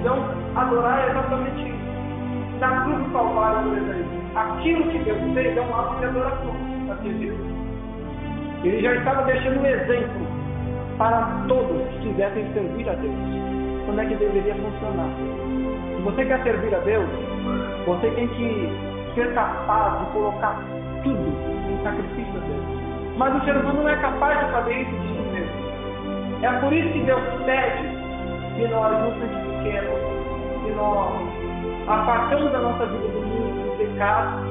[0.01, 0.17] Então,
[0.57, 2.59] adorar é exatamente isso.
[2.61, 6.73] Na cruz do Calvário, por exemplo, aquilo que Deus fez é um ato de adoração.
[8.65, 10.27] Ele já estava deixando um exemplo
[10.99, 13.15] para todos que quisessem servir a Deus.
[13.87, 15.09] Como é que deveria funcionar?
[15.97, 17.09] Se você quer servir a Deus,
[17.87, 18.73] você tem que
[19.15, 20.63] ser capaz de colocar
[21.03, 21.27] tudo
[21.71, 22.62] em sacrifício a Deus.
[23.23, 25.55] Mas o ser humano não é capaz de fazer isso de si mesmo.
[26.43, 27.87] É por isso que Deus pede
[28.57, 30.01] que nós nos santifiquemos,
[30.65, 31.23] que nós
[31.87, 34.43] apartamos a nossa vida do mundo, do pecado,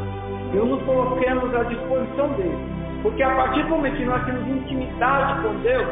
[0.53, 2.57] e nos coloquemos à disposição dele.
[3.03, 5.87] Porque a partir do momento que nós temos intimidade com Deus,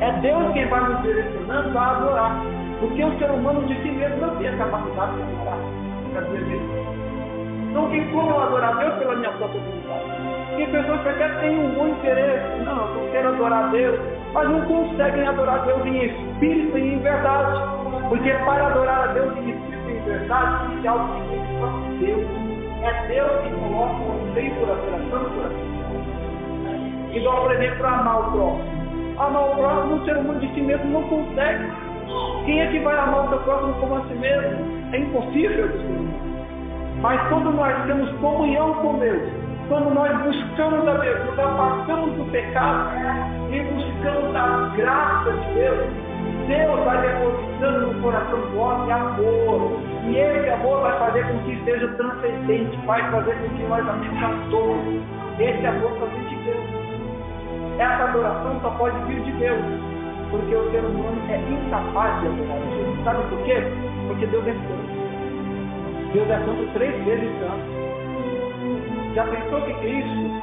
[0.00, 2.40] é Deus quem vai nos direcionando a adorar.
[2.80, 5.58] Porque o ser humano de si mesmo não tem a capacidade de adorar.
[7.68, 10.35] Então, quem como eu adorar Deus pela minha própria vontade?
[10.56, 12.62] Tem pessoas que até têm um bom interesse.
[12.64, 17.58] Não, eu quero adorar Deus mas não conseguem adorar Deus em espírito e em verdade.
[18.10, 21.66] Porque para adorar a Deus em espírito e em verdade, tem que algo que só
[21.98, 22.26] Deus.
[22.82, 25.76] É Deus que coloca o anseio por adoração no coração.
[27.14, 29.16] Igual, por para amar o próximo.
[29.18, 31.72] Amar o próximo, um ser humano de si mesmo não consegue.
[32.44, 34.92] Quem é que vai amar o seu próximo como a si mesmo?
[34.92, 35.70] É impossível,
[37.00, 42.90] Mas quando nós temos comunhão com Deus, quando nós buscamos a Deus, afastamos do pecado
[43.50, 45.86] e buscamos a graça de Deus,
[46.46, 49.80] Deus vai depositando no coração do homem amor.
[50.04, 54.22] E esse amor vai fazer com que seja transcendente, vai fazer com que nós amemos
[54.22, 55.02] a todos.
[55.40, 56.86] Esse amor só vem de Deus.
[57.78, 59.64] Essa adoração só pode vir de Deus.
[60.30, 63.04] Porque o ser humano é incapaz de adorar Deus.
[63.04, 63.62] Sabe por quê?
[64.06, 66.12] Porque Deus é santo.
[66.12, 67.85] Deus é santo três vezes santo.
[69.16, 70.42] Já pensou o que é isso?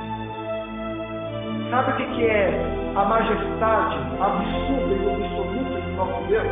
[1.70, 2.50] Sabe o que é
[2.96, 6.48] a majestade absurda e absoluta de nosso Deus?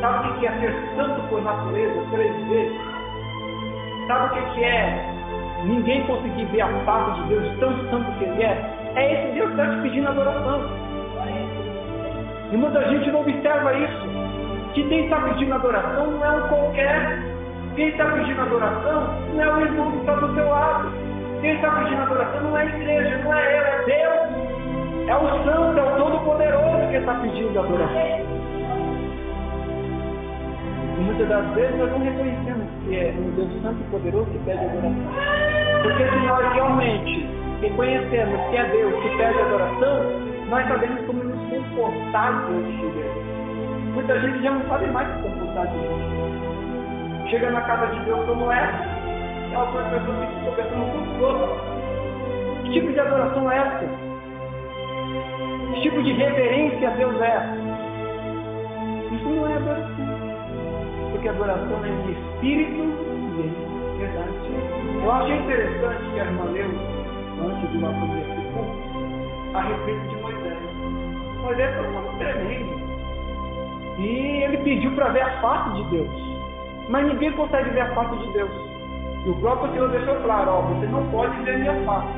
[0.00, 2.80] Sabe o que é ser santo por natureza três vezes?
[4.06, 5.14] Sabe o que é
[5.66, 8.74] ninguém conseguir ver a face de Deus tão santo que Ele é?
[8.94, 10.62] É esse Deus que está te pedindo adoração.
[12.52, 14.06] E muita gente não observa isso.
[14.72, 17.35] Que quem está pedindo adoração não é um qualquer
[17.76, 20.90] quem está pedindo adoração não é o irmão que está do seu lado.
[21.42, 25.08] Quem está pedindo adoração não é a igreja, não é ele, é Deus.
[25.08, 28.26] É o Santo, é o Todo-Poderoso que está pedindo adoração.
[30.96, 34.38] E muitas das vezes nós não reconhecemos que é um Deus Santo e Poderoso que
[34.38, 34.96] pede adoração.
[35.82, 37.28] Porque se nós realmente
[37.60, 40.00] reconhecemos que é Deus que pede adoração,
[40.48, 43.16] nós sabemos como nos comportar diante de Deus.
[43.92, 46.45] Muita gente já não sabe mais se comportar diante de Deus
[47.28, 48.70] chega na casa de Deus como é,
[49.50, 51.58] e algumas pessoas ficam conversando com os outros.
[52.62, 53.88] Que tipo de adoração é essa?
[55.72, 57.56] Que tipo de reverência a Deus é essa?
[59.14, 59.96] Isso não é adoração.
[61.12, 64.30] Porque adoração é de espírito e em verdade.
[65.02, 66.70] Eu achei interessante que a irmã leu,
[67.44, 68.66] antes do nosso versículo,
[69.54, 70.58] a respeito de Moisés.
[71.42, 72.86] Moisés foi um homem tremendo.
[73.98, 76.35] E ele pediu para ver a face de Deus.
[76.88, 78.50] Mas ninguém consegue ver a face de Deus.
[79.24, 82.08] E o próprio Senhor deixou claro, ó, você não pode ver minha face.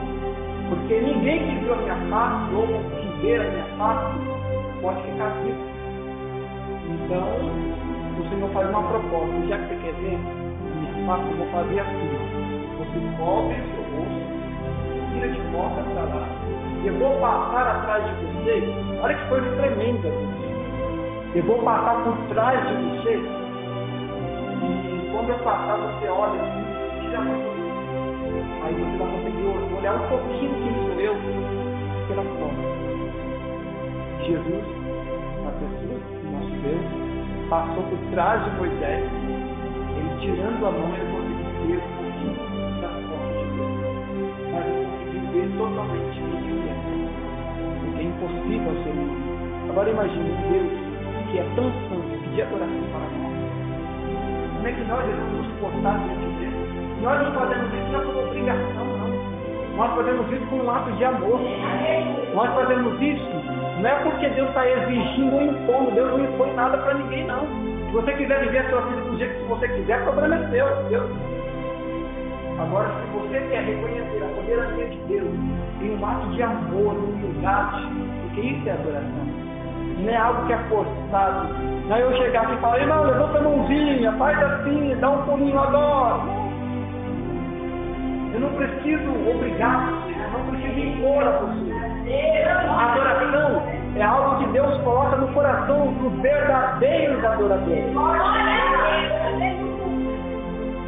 [0.69, 4.19] Porque ninguém que viu a minha face, ou que vê a minha face,
[4.83, 5.79] pode ficar vivo.
[6.91, 7.25] Então,
[8.21, 11.81] o Senhor faz uma proposta, já que você quer ver minha face, eu vou fazer
[11.81, 12.29] assim.
[12.79, 14.29] Você cobre o seu rosto,
[15.13, 16.29] tira de volta para lá.
[16.85, 18.63] Eu vou passar atrás de você.
[19.03, 20.09] Olha que coisa tremenda.
[21.35, 23.48] Eu vou passar por trás de você
[25.13, 27.59] quando eu passar, você olha assim, tira a mão
[28.63, 31.15] Aí você vai conseguir olhar um pouquinho quem sou eu
[32.09, 32.63] pela forma.
[34.27, 34.65] Jesus,
[35.47, 35.99] a pessoa,
[36.33, 39.05] nosso Deus, passou por trás de Moisés,
[39.97, 43.73] ele tirando a mão, ele conseguiu ver um pouquinho da forma de Deus.
[44.53, 46.77] Mas ele conseguiu ver totalmente quem ele é.
[47.99, 49.71] É impossível ser humano.
[49.71, 50.73] Agora imagine um Deus
[51.31, 53.28] que é tão santo, pedir adoração para nós
[54.69, 56.57] é que nós devemos nos portar diante dele?
[57.03, 59.77] Nós não fazemos isso não por obrigação, não.
[59.77, 61.41] Nós fazemos isso por um ato de amor.
[62.35, 63.39] Nós fazemos isso
[63.81, 65.91] não é porque Deus está exigindo ou impondo.
[65.93, 67.47] Deus não impõe nada para ninguém, não.
[67.87, 70.51] Se você quiser viver a sua vida do jeito que você quiser, o problema é
[70.51, 70.67] seu.
[70.89, 71.11] Deus.
[72.59, 75.31] Agora, se você quer reconhecer a soberania de Deus
[75.81, 77.87] em um ato de amor, de humildade,
[78.23, 79.38] porque isso é adoração.
[79.99, 81.49] Não é algo que é forçado.
[81.89, 85.23] Não é eu chegar aqui e falar, irmão, levanta a mãozinha, faz assim, dá um
[85.23, 86.23] pulinho, adora.
[88.35, 91.89] Eu não preciso obrigar, eu não preciso impor a você.
[92.69, 93.63] A adoração
[93.97, 97.85] é algo que Deus coloca no coração dos verdadeiros adoradores.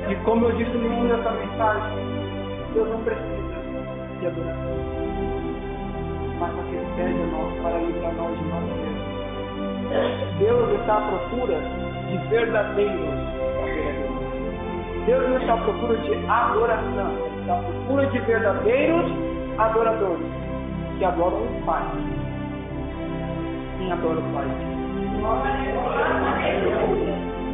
[0.09, 1.99] E como eu disse no início dessa mensagem,
[2.75, 3.41] Deus não precisa
[4.21, 4.77] de adoração.
[6.39, 8.90] Mas só que Ele pede a nós para livrar nós de nós mesmos.
[10.39, 11.57] Deus está à procura
[12.09, 13.09] de verdadeiros
[13.63, 15.07] adoradores.
[15.07, 19.13] Deus não está à procura de adoração, está à procura de verdadeiros
[19.59, 20.27] adoradores
[20.99, 21.83] que adoram o Pai.
[23.79, 24.47] Quem adora o Pai?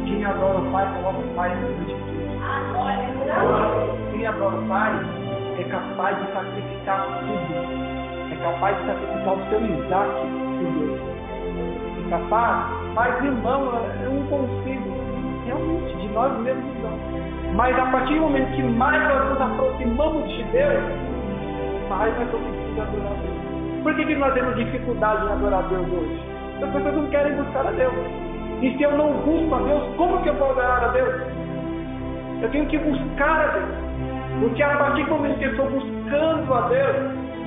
[0.05, 2.07] Quem adora o Pai coloca o Pai no de
[4.11, 4.91] quem adora o Pai
[5.59, 8.31] é capaz de sacrificar tudo.
[8.31, 10.11] É capaz de sacrificar o seu Isaac
[10.59, 11.16] por Deus.
[12.07, 13.69] É capaz, mas irmão,
[14.01, 14.95] eu não consigo.
[15.45, 17.53] Realmente, de nós mesmos não.
[17.53, 20.83] Mas a partir do momento que mais nós nos aproximamos de Deus,
[21.89, 23.83] mais nós conseguimos adorar a Deus.
[23.83, 26.19] Por que, que nós temos dificuldade em adorar a Deus hoje?
[26.63, 27.93] As pessoas não querem buscar a Deus.
[28.61, 31.13] E se eu não busco a Deus, como que eu vou adorar a Deus?
[32.41, 33.69] Eu tenho que buscar a Deus.
[34.39, 36.95] Porque a partir do momento que eu estou buscando a Deus,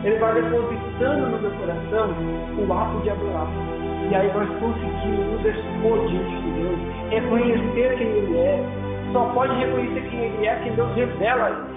[0.04, 2.10] Ele vai depositando no meu coração
[2.58, 3.79] o ato de adorar.
[4.10, 6.78] E aí nós conseguimos nos expor diante de Deus,
[7.10, 8.64] reconhecer quem Ele é.
[9.12, 11.68] Só pode reconhecer quem Ele é quem Deus revela.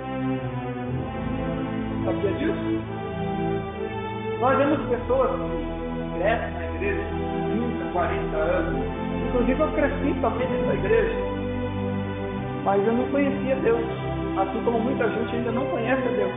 [2.03, 2.81] Sabia disso?
[4.39, 7.03] Nós vemos pessoas que crescem na igreja
[7.51, 8.83] 30, 40 anos.
[9.27, 11.15] Inclusive eu cresci também nessa igreja.
[12.63, 13.85] Mas eu não conhecia Deus.
[14.39, 16.31] Assim como muita gente ainda não conhece Deus.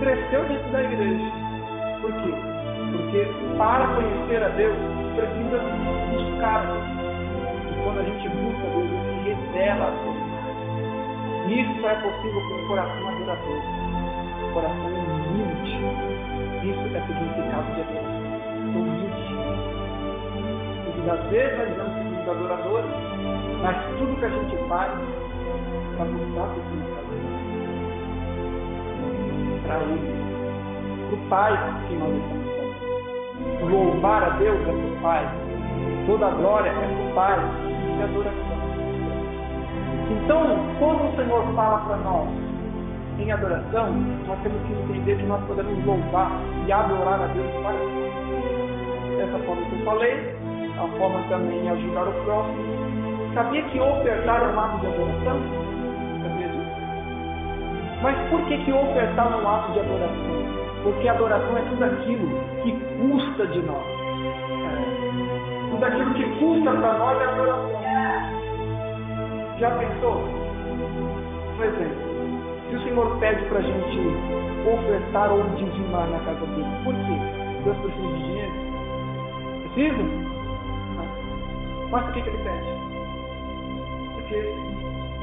[0.00, 1.32] Cresceu dentro da igreja.
[2.00, 2.53] Por quê?
[2.96, 3.26] Porque
[3.58, 4.76] para conhecer a Deus,
[5.16, 5.58] precisa
[6.12, 6.84] buscar Deus.
[7.70, 10.24] E quando a gente busca Deus, Ele se revela a Deus.
[11.48, 13.62] E isso só é possível com um coração adorador.
[14.54, 15.74] Coração humilde.
[16.62, 18.14] Isso é significado de adoração.
[18.74, 19.24] Humilde.
[20.84, 22.90] Porque às vezes nós não somos adoradores,
[23.60, 24.92] mas tudo que a gente faz
[25.96, 26.64] para buscar o
[29.64, 30.14] para Ele.
[31.08, 31.52] Para o Pai
[31.88, 32.43] que nós estamos.
[33.70, 35.28] Louvar a Deus é o Pai.
[36.06, 37.38] Toda a glória é o Pai.
[38.00, 38.54] É adoração.
[40.10, 40.42] Então,
[40.78, 42.28] quando o Senhor fala para nós
[43.18, 43.92] em adoração,
[44.26, 46.30] nós temos que entender que nós podemos louvar
[46.66, 47.74] e adorar a Deus para
[49.22, 50.36] Essa forma que eu falei,
[50.76, 53.34] a forma também de ajudar o próximo.
[53.34, 55.64] Sabia que ofertar é um ato de adoração?
[58.02, 60.63] Mas por que, que ofertar é um ato de adoração?
[60.84, 62.28] Porque adoração é tudo aquilo
[62.62, 63.86] que custa de nós.
[64.68, 65.70] É.
[65.70, 67.84] Tudo aquilo que custa para nós é adoração.
[69.58, 70.28] Já pensou?
[71.56, 72.04] Por exemplo,
[72.68, 73.98] se o Senhor pede para a gente
[74.68, 77.64] ofertar ou dizimar na casa dele, por quê?
[77.64, 78.52] Deus precisa de dinheiro?
[79.62, 80.02] Precisa?
[80.02, 81.88] Não.
[81.90, 82.84] Mas por que, que ele pede?
[84.14, 84.34] Porque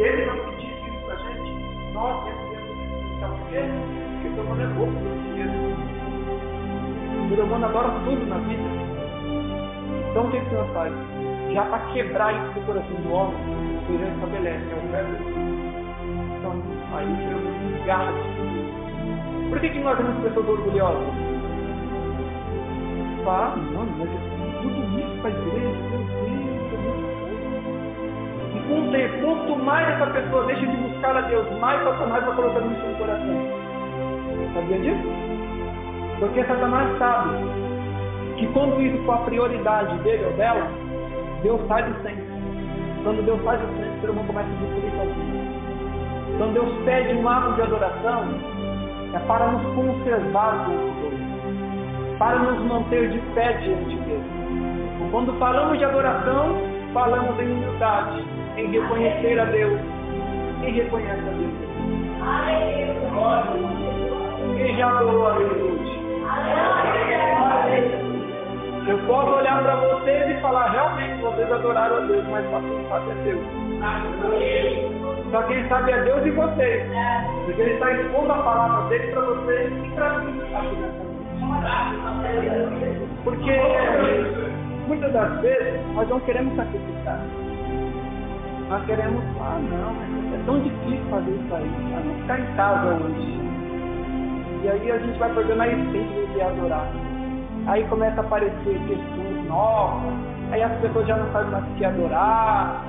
[0.01, 2.51] ele não pedisse isso para a gente, nós temos
[3.20, 4.11] Sabe por quê?
[4.22, 4.93] Porque o ser humano é louco.
[7.26, 8.61] O ser humano adora tudo na vida.
[10.11, 10.93] Então o que, que o Senhor faz?
[11.53, 15.15] Já para quebrar isso do coração do homem, o Senhor estabelece, é o verbo.
[16.38, 16.53] Então,
[16.93, 17.41] aí o Senhor
[17.86, 19.49] garra de tudo.
[19.49, 21.07] Por que, que nós temos pessoas orgulhosas?
[23.24, 24.09] Fala, mano, mas
[24.61, 30.65] tudo isso para a igreja, meu Deus, é muito E quanto mais essa pessoa deixa
[30.65, 33.61] de buscar a Deus, mais Satanás vai colocando isso no coração.
[34.54, 35.08] Sabia disso?
[36.20, 37.38] Porque Satanás sabe
[38.38, 40.68] que quando isso for a prioridade dele ou dela,
[41.43, 42.26] Deus sai do centro.
[43.04, 45.41] Quando Deus sai do centro, o ser humano começa a destruir sozinho.
[46.38, 48.24] Quando Deus pede um ato de adoração,
[49.14, 54.24] é para nos conservar diante dele, para nos manter de pé diante dele.
[55.12, 56.56] Quando falamos de adoração,
[56.93, 58.24] falamos em humildade,
[58.58, 59.80] em reconhecer a Deus,
[60.62, 61.54] quem reconhece a Deus?
[64.62, 65.99] Quem já adorou a Deus hoje?
[68.88, 73.09] Eu posso olhar para vocês e falar, realmente vocês adoraram a Deus, mas quem sabe
[73.09, 73.43] é Deus.
[75.32, 76.84] Só quem sabe é Deus e vocês.
[77.45, 80.41] Porque Ele está expondo a palavra dele para vocês e para mim.
[83.24, 83.51] Porque
[84.88, 87.20] muitas das vezes nós não queremos sacrificar.
[88.70, 91.72] Nós queremos, ah não, é tão difícil fazer isso aí.
[91.95, 93.51] Vamos ficar em casa hoje.
[94.64, 96.88] E aí a gente vai perdendo a essência de adorar.
[97.68, 100.14] Aí começa a aparecer questões novas,
[100.51, 102.86] aí as pessoas já não sabem mais o que adorar.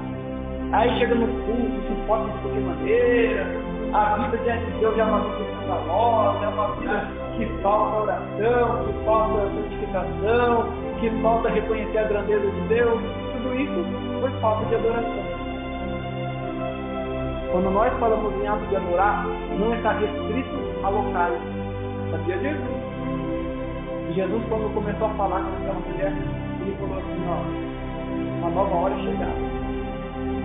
[0.73, 3.47] Aí chega no culto, se importa de qualquer maneira,
[3.93, 8.85] a vida de Deus já é uma vida escandalosa, é uma vida que falta oração,
[8.87, 10.67] que falta santificação,
[10.99, 13.01] que falta reconhecer a grandeza de Deus.
[13.33, 15.25] Tudo isso por falta de adoração.
[17.53, 19.27] Quando nós falamos em ato de adorar,
[19.59, 21.52] não está restrito a locais.
[22.13, 22.61] Sabia disso?
[24.11, 26.13] E Jesus, quando começou a falar com aquela mulher,
[26.61, 27.41] ele falou assim, ó,
[28.39, 29.33] uma nova hora é chegada.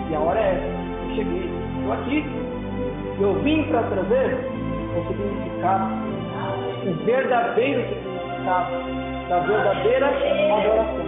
[0.10, 0.64] E a hora é essa.
[1.04, 2.26] Eu cheguei, estou aqui.
[3.20, 4.38] Eu vim para trazer
[4.96, 5.94] o significado,
[6.88, 8.72] o verdadeiro significado
[9.28, 11.06] da verdadeira adoração.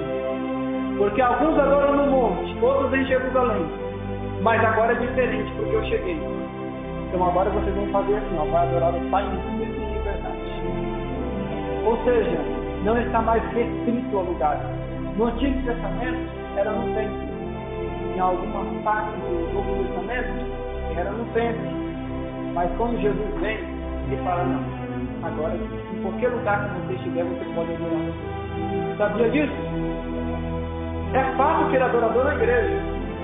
[0.97, 3.66] Porque alguns adoram no monte, outros em Jerusalém.
[4.41, 6.20] Mas agora é diferente, porque eu cheguei.
[7.07, 9.24] Então agora vocês vão fazer assim, ó, vai adorar o Pai.
[11.86, 12.38] Ou seja,
[12.84, 14.59] não está mais restrito ao lugar.
[15.17, 17.30] No Antigo Testamento era no templo.
[18.15, 20.59] Em algumas partes do Novo Testamento
[20.95, 21.80] era no templo.
[22.53, 23.57] Mas quando Jesus vem,
[24.07, 24.63] ele fala, não,
[25.23, 28.97] agora em qualquer lugar que você estiver, você pode adorar.
[28.97, 29.53] Sabia disso?
[31.13, 32.82] É fácil ser adorador na igreja.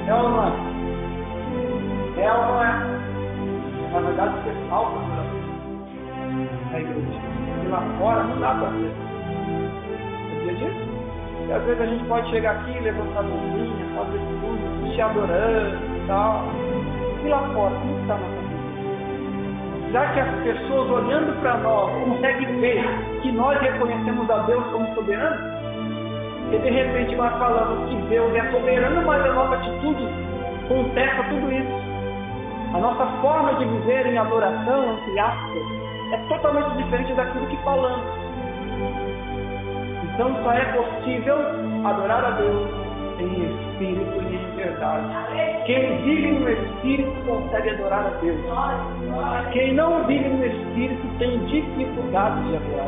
[0.07, 0.51] É ou não é?
[2.21, 2.95] É ou não é?
[3.91, 4.99] Na verdade, você falta
[6.71, 7.44] na igreja.
[7.69, 8.91] Lá fora não dá para ser.
[10.37, 10.85] Sabia disso?
[11.47, 15.75] E às vezes a gente pode chegar aqui, levantar a mãozinha, fazer tudo, te adorando
[15.75, 16.43] e tal.
[17.23, 18.55] E lá fora, como está a nossa vida?
[19.91, 22.83] Já que as pessoas olhando para nós conseguem ver
[23.21, 25.55] que nós reconhecemos a Deus como soberano,
[26.51, 30.07] e de repente nós falamos que Deus é soberano, mas a nossa atitude
[30.67, 31.85] contesta tudo isso.
[32.73, 38.05] A nossa forma de viver em adoração, entre aspas, é totalmente diferente daquilo que falamos.
[40.13, 41.37] Então só é possível
[41.83, 42.85] adorar a Deus
[43.19, 45.05] em espírito e em verdade.
[45.65, 48.39] Quem vive no espírito consegue adorar a Deus.
[49.51, 52.87] Quem não vive no espírito tem dificuldade de adorar.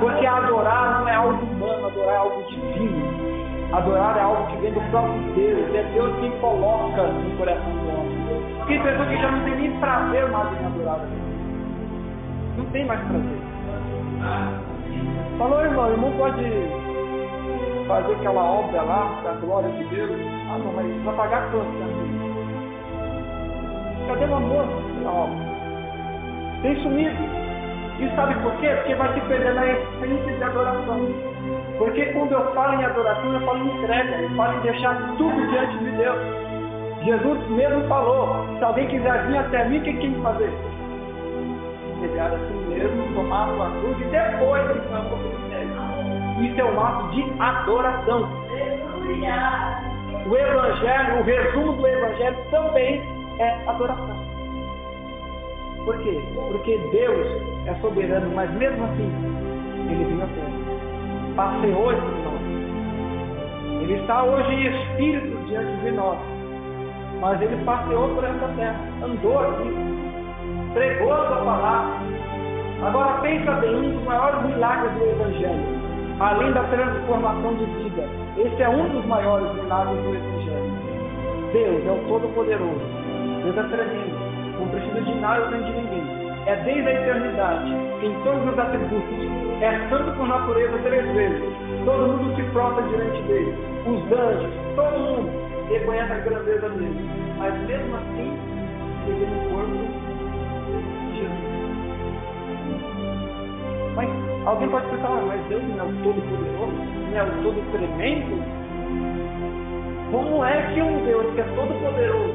[0.00, 3.34] Porque adorar não é algo humano, adorar é algo divino.
[3.72, 5.74] Adorar é algo que vem do próprio Deus.
[5.74, 8.66] É Deus quem coloca no coração do homem.
[8.66, 11.23] Tem pessoas que já não tem nem prazer mais em adorar a Deus.
[12.56, 13.38] Não tem mais prazer.
[15.38, 16.44] Falou, irmão, irmão pode
[17.88, 20.10] fazer aquela obra lá, da glória de Deus.
[20.48, 21.66] Ah, não, mas vai pagar quanto?
[21.66, 21.86] Né?
[24.06, 24.66] Cadê o amor
[25.02, 25.36] da obra?
[26.62, 27.44] Tem sumido.
[27.98, 28.68] E sabe por quê?
[28.68, 31.00] Porque vai se perdendo a essência de adoração.
[31.78, 35.48] Porque quando eu falo em adoração, eu falo em entrega, eu falo em deixar tudo
[35.48, 36.18] diante de Deus.
[37.04, 40.52] Jesus mesmo falou, se alguém quiser vir até mim, o que tem que fazer?
[42.00, 45.70] Negar a si mesmo, tomar sua cruz e depois então o ministério.
[46.40, 48.28] Isso é um ato de adoração.
[50.26, 53.02] O Evangelho, o resumo do Evangelho também
[53.38, 54.16] é adoração.
[55.84, 56.18] Por quê?
[56.34, 57.26] Porque Deus
[57.66, 59.12] é soberano, mas mesmo assim,
[59.88, 60.64] Ele veio a terra.
[61.36, 63.82] Passeou entre nós.
[63.82, 66.18] Ele está hoje em espírito diante de nós.
[67.20, 69.70] Mas ele passeou por essa terra, andou aqui,
[70.74, 71.94] pregou a sua palavra.
[72.82, 75.64] Agora pensa bem, um dos maiores milagres do Evangelho,
[76.20, 78.02] além da transformação de vida.
[78.36, 80.72] Esse é um dos maiores milagres do Evangelho.
[81.52, 82.80] Deus é o Todo-Poderoso.
[83.42, 84.24] Deus é tremendo.
[84.58, 86.24] Não precisa de nada nem de ninguém.
[86.46, 87.72] É desde a eternidade,
[88.02, 89.62] em todos os atributos.
[89.62, 91.42] É santo por natureza três vezes.
[91.86, 93.54] Todo mundo se prostra diante dele.
[93.86, 95.30] Os anjos, todo mundo
[95.68, 97.10] reconhece a grandeza dele.
[97.38, 98.38] Mas mesmo assim,
[99.06, 100.13] ele no corpo
[103.94, 104.08] Mas
[104.46, 106.72] alguém pode pensar, ah, mas Deus não é o todo-poderoso,
[107.10, 108.42] não é o todo-tremendo?
[110.10, 112.34] Como é que um Deus que é todo-poderoso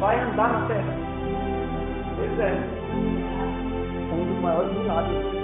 [0.00, 0.94] vai andar na terra?
[2.16, 2.54] Pois é,
[4.12, 5.38] um dos maiores milagres.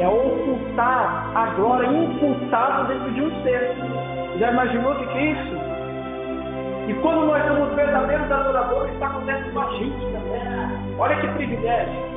[0.00, 3.76] É ocultar a glória imputada dentro de um ser.
[4.38, 5.62] Já imaginou o que é isso?
[6.88, 10.71] E quando nós somos verdadeiros adoradores, isso acontece com a gente também.
[10.98, 12.12] Olha que privilégio.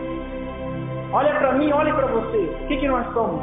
[1.11, 2.38] Olha para mim, olha para você.
[2.38, 3.41] O que, que nós somos?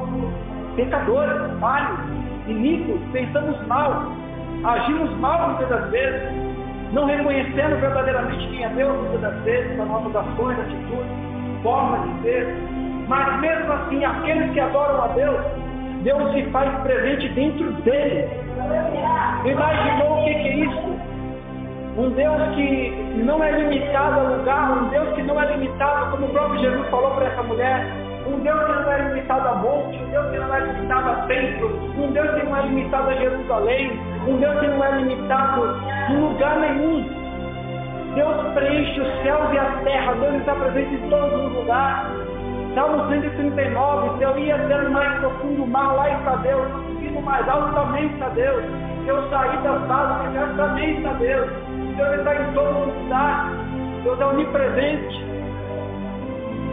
[0.77, 1.99] Pecadores, falhos,
[2.47, 4.05] iníquos, pensamos mal,
[4.65, 6.23] agimos mal muitas das vezes.
[6.93, 12.23] não reconhecendo verdadeiramente quem é Deus muitas das vezes, as nossas ações, atitudes, formas de
[12.23, 12.55] ser.
[13.09, 15.41] Mas mesmo assim, aqueles que adoram a Deus,
[16.03, 18.29] Deus se faz presente dentro dele.
[19.45, 21.02] Imaginou o que, que é isso?
[21.97, 22.91] Um Deus que
[23.23, 26.89] não é limitado a lugar, um Deus que não é limitado, como o próprio Jesus
[26.89, 27.87] falou para essa mulher,
[28.27, 31.15] um Deus que não é limitado a monte, um Deus que não é limitado a
[31.27, 31.69] templo,
[31.99, 35.81] um Deus que não é limitado a Jerusalém, um Deus que não é limitado
[36.11, 37.23] em lugar nenhum.
[38.15, 42.33] Deus preenche os céus e a terra, Deus está presente em todos os lugares.
[42.75, 46.69] Salmo 139, se eu ia até o mais profundo mar, lá está Deus.
[47.01, 48.65] Se no mais alto também está Deus.
[49.07, 51.51] Eu sair das bases, também está Deus.
[51.97, 53.51] Deus está em todo lugar.
[54.03, 55.25] Deus é onipresente.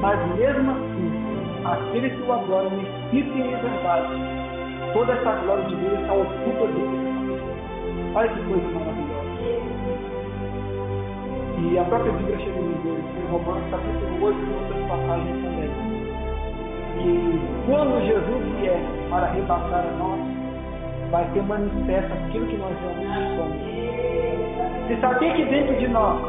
[0.02, 4.14] Mas mesmo assim, aqueles que o adoram em espírito e em verdade,
[4.94, 7.10] toda essa glória de Deus está oculta dele.
[8.16, 9.20] Olha que coisa maravilhosa.
[11.62, 15.70] E a própria Bíblia chega a dizer, em Romanos capítulo 8, em outras passagens também,
[16.98, 20.22] que quando Jesus vier para arrebatar a nós,
[21.12, 24.49] vai ter manifesto aquilo que nós realmente somos.
[24.90, 26.20] Você sabia que dentro de nós,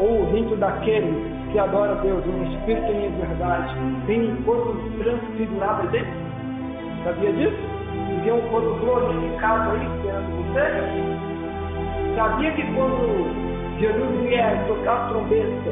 [0.00, 1.14] ou dentro daquele
[1.52, 3.72] que adora a Deus, um espírito em verdade,
[4.08, 6.10] tem um corpo transfigurado dentro?
[7.04, 7.56] Sabia disso?
[8.26, 10.66] E um corpo glorificado aí esperando você?
[12.16, 15.70] Sabia que quando Jesus vier tocar a trombeta,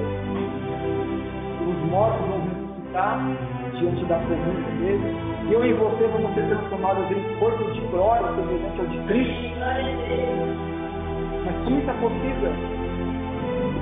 [1.67, 3.19] os mortos vão ressuscitar
[3.81, 5.17] diante da presença dele?
[5.49, 10.72] E eu e você vamos ser transformados em corpo de glória semelhante ao de Cristo?
[11.45, 12.53] Mas como isso é possível?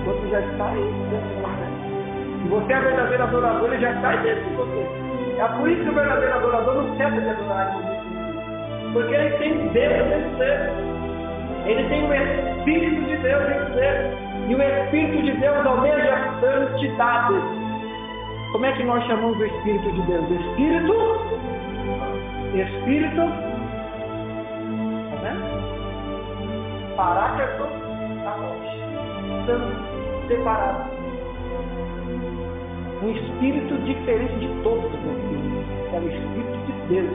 [0.00, 1.80] Enquanto já está aí dentro de você.
[2.42, 5.10] Se você é verdadeiro adorador, ele já está aí dentro de você.
[5.38, 7.76] É por isso que o verdadeiro adorador não cessa de adorar
[8.92, 10.70] Porque ele tem Deus dentro dele.
[11.66, 14.16] Ele tem o Espírito de Deus dentro dele.
[14.48, 17.34] E o Espírito de Deus almeja santidade.
[18.52, 20.30] Como é que nós chamamos o Espírito de Deus?
[20.30, 20.94] Espírito?
[22.54, 23.49] Espírito?
[27.00, 27.06] Vendo?
[27.06, 27.64] Paráqueto,
[28.24, 28.36] tá
[29.46, 31.00] santo, separado
[33.02, 35.50] um espírito diferente de todos os espíritos.
[35.92, 37.10] É o Espírito de Deus.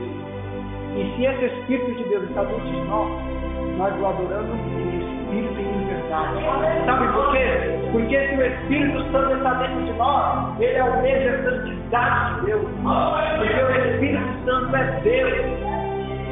[0.95, 3.09] E se esse Espírito de Deus está dentro de nós,
[3.77, 6.85] nós o adoramos em Espírito e em verdade.
[6.85, 7.45] Sabe por quê?
[7.91, 12.65] Porque se o Espírito Santo está dentro de nós, ele almeja a santidade de Deus.
[13.37, 15.74] Porque o Espírito Santo é Deus.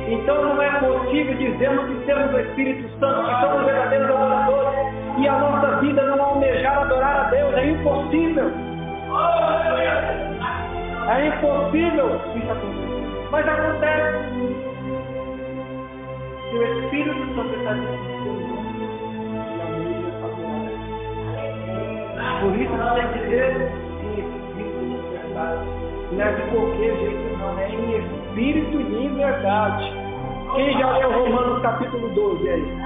[0.08, 5.28] Então não é possível dizermos que temos o Espírito Santo, que somos verdadeiros adoradores, e
[5.28, 7.54] a nossa vida não almejar adorar a Deus.
[7.56, 8.51] É impossível.
[11.08, 13.28] É impossível isso acontecer.
[13.32, 14.18] Mas acontece.
[16.49, 17.74] Se o Espírito Santo está
[22.43, 22.74] Por isso
[23.14, 23.56] que ser
[24.04, 25.66] em espírito verdade.
[26.12, 27.24] Não é de qualquer jeito.
[27.24, 27.32] É
[27.69, 29.93] em espírito e em verdade.
[30.55, 32.77] Quem já leu Romanos capítulo 12 aí?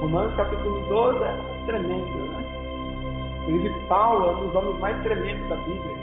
[0.00, 1.36] Romanos capítulo 12 é
[1.66, 2.44] tremendo, né?
[3.42, 5.96] Inclusive, Paulo é um dos homens mais tremendos da Bíblia.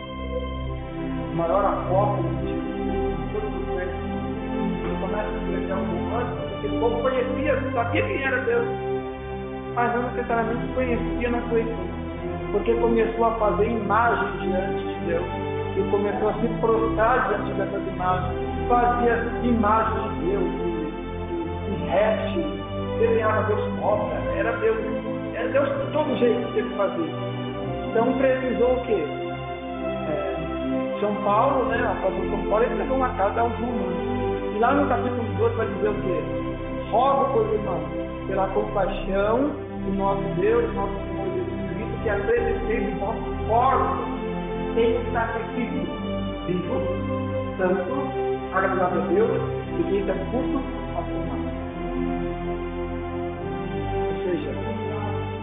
[1.31, 2.53] O maior apóstolo de
[3.33, 4.13] todos os tempos.
[4.83, 8.67] Ele começa a expressar um romance porque o povo conhecia, sabia quem era Deus.
[9.75, 11.59] Mas não necessariamente conhecia na sua.
[12.51, 15.52] Porque começou a fazer imagens diante de Deus.
[15.75, 18.39] E começou a se prostrar diante dessas imagens.
[18.67, 22.45] Fazia imagens de Deus, de, de répteis,
[22.99, 24.77] desenhava Deus cobra, era Deus.
[25.33, 27.09] Era Deus de todo jeito que que fazer.
[27.89, 29.03] Então precisou o quê?
[30.09, 31.77] É, São Paulo, né?
[31.77, 34.55] A São Paulo ele pegou uma casa aos romanos.
[34.55, 36.43] E lá no capítulo 2 vai dizer o quê?
[36.91, 37.79] Rogo, pois irmão,
[38.27, 39.49] pela compaixão
[39.85, 44.12] do nosso Deus, nosso Senhor Jesus Cristo, que apresentei o vosso
[44.73, 45.85] corpo em sacrifício
[46.47, 46.81] vivo,
[47.57, 47.95] santo,
[48.53, 49.41] agradável a Deus,
[49.79, 50.61] e que é culto
[50.95, 51.39] ao Senhor.
[54.09, 54.51] Ou seja,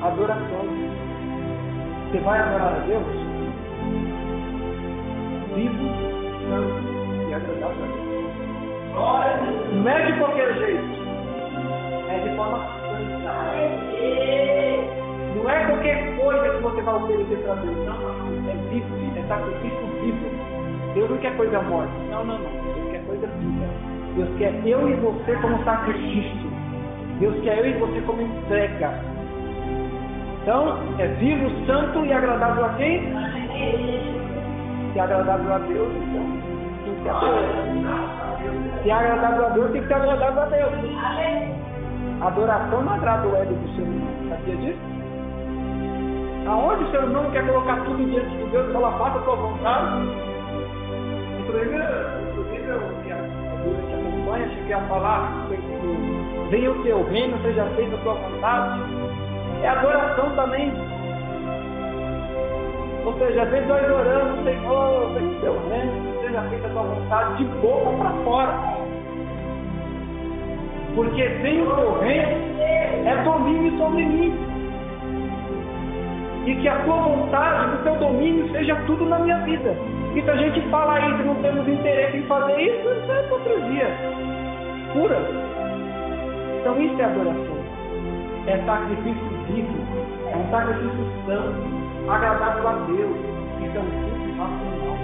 [0.03, 0.64] adoração
[2.11, 3.05] você vai adorar a Deus
[5.55, 5.87] vivo,
[6.49, 6.83] santo
[7.28, 8.11] e agradável a Deus.
[9.72, 11.01] Não é de qualquer jeito.
[12.09, 13.33] É de forma santa.
[15.37, 17.76] Não é qualquer coisa que você vai oferecer para Deus.
[17.87, 18.31] Não, não.
[18.37, 18.39] É
[18.71, 20.31] vivo, é sacrifício vivo.
[20.95, 21.93] Deus não quer coisa morta.
[22.11, 22.51] Não, não, não.
[22.51, 23.66] Deus quer coisa viva.
[24.16, 26.51] Deus quer eu e você como sacrifício.
[27.21, 28.91] Deus quer eu e você como entrega.
[30.43, 33.03] Então, é vivo, santo e agradável a quem?
[34.93, 36.41] Se é agradável a Deus, então
[36.85, 38.83] tem que ser a Deus.
[38.83, 40.73] Se é agradável a Deus, tem que ser agradável a Deus.
[42.23, 44.31] Adoração não agrada o ego do ser humano.
[44.31, 44.99] Sabia disso?
[46.47, 49.36] Aonde o ser humano quer colocar tudo diante de Deus e falar, faça a tua
[49.36, 50.09] vontade?
[51.38, 51.76] Inclusive,
[52.30, 55.47] inclusive eu que acompanha, cheguei a falar
[56.51, 58.80] venha o teu reino, seja feita a tua vontade.
[59.62, 60.72] É adoração também.
[63.05, 66.82] Ou seja, às vezes nós oramos, Senhor, seja o teu reino, seja feita a tua
[66.82, 68.59] vontade, de boca para fora.
[70.95, 72.61] Porque sem o teu reino
[73.07, 74.49] é domínio sobre mim
[76.51, 79.76] e que a tua vontade, o teu domínio seja tudo na minha vida.
[80.16, 83.86] E se a gente fala isso não temos interesse em fazer isso, isso é hipocrisia
[84.92, 85.18] pura.
[86.61, 87.61] Então isso é adoração.
[88.48, 89.78] É sacrifício vivo,
[90.32, 93.16] é um sacrifício santo, agradável a Deus.
[93.62, 94.96] Isso é um culto racional,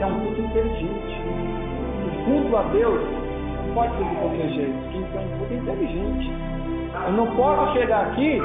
[0.00, 1.20] é um culto inteligente.
[2.06, 3.00] O culto a Deus
[3.66, 6.32] não pode ser de qualquer jeito, isso é um culto inteligente.
[7.06, 8.40] Eu não posso chegar aqui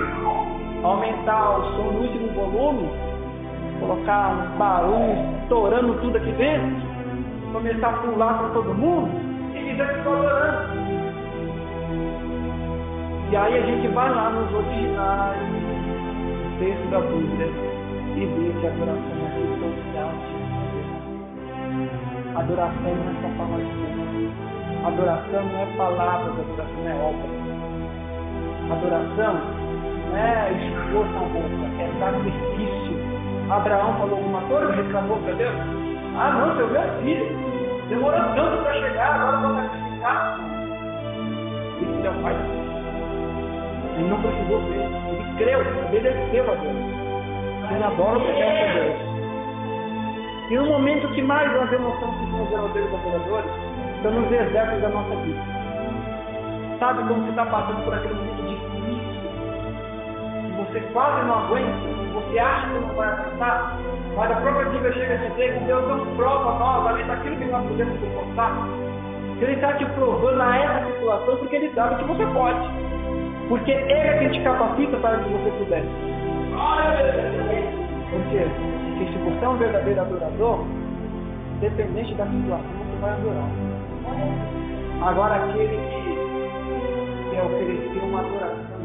[0.87, 2.89] aumentar o som no último volume,
[3.79, 6.81] colocar uns barulhos estourando tudo aqui dentro,
[7.51, 9.09] começar a pular para todo mundo
[9.55, 10.87] e dizer que estou adorando.
[13.29, 15.37] E aí a gente vai lá nos originais,
[16.59, 17.47] texto da Bíblia,
[18.15, 20.11] e vê que a adoração é substancial.
[22.35, 24.31] Adoração não é só falar de Deus.
[24.85, 27.29] Adoração não é palavras, adoração é obra.
[28.71, 29.56] Adoração
[30.09, 32.97] não é esforço boca, é sacrifício.
[33.49, 35.55] Abraão falou alguma coisa, reclamou para Deus.
[36.17, 37.27] Ah, não, seu meu filho,
[37.89, 40.39] demorou tanto para chegar, agora vou sacrificar.
[41.81, 42.35] Isso é o pai.
[43.95, 46.75] Ele não precisou ver, ele creu, obedeceu a Deus.
[47.71, 49.07] Ele adora obedecer a Deus.
[50.49, 53.51] E no momento que mais nós demonstramos que somos verdadeiros adoradores,
[54.01, 55.41] são nos desertos da nossa vida.
[56.79, 58.66] Sabe quando você está passando por aquele momento
[60.77, 61.71] você quase não aguenta,
[62.13, 63.79] você acha que não vai aguentar,
[64.15, 67.45] mas a própria Bíblia chega a dizer que Deus não prova nós, além daquilo que
[67.45, 68.51] nós podemos suportar.
[69.41, 72.59] Ele está te provando a essa situação porque Ele sabe que você pode.
[73.49, 75.87] Porque Ele é quem te capacita para que você pudesse.
[78.09, 78.45] Porque
[79.11, 80.65] se você é um verdadeiro adorador,
[81.55, 83.49] independente da situação, você vai adorar.
[85.01, 88.76] Agora aquele que quer oferecer uma adoração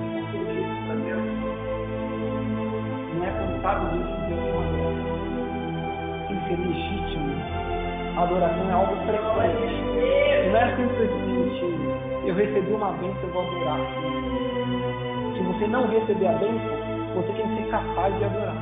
[3.63, 4.93] sabe disso de alguma maneira.
[6.29, 7.33] Tem que ser legítimo.
[8.17, 10.51] A adoração é algo frequente.
[10.51, 13.79] Não é simplesmente eu recebi uma bênção, eu vou adorar.
[15.35, 18.55] Se você não receber a bênção, você tem que ser capaz de adorar.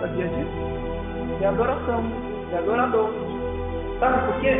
[0.00, 1.42] Sabia disso?
[1.42, 2.04] É adoração,
[2.52, 3.10] é adorador.
[3.98, 4.56] Sabe por quê?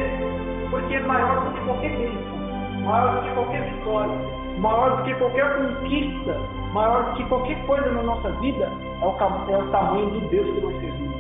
[0.71, 4.19] Porque é maior do que qualquer bênção, maior do que qualquer vitória,
[4.59, 6.37] maior do que qualquer conquista,
[6.73, 8.69] maior do que qualquer coisa na nossa vida,
[9.01, 9.17] é o,
[9.51, 11.19] é o tamanho do Deus que nós servimos.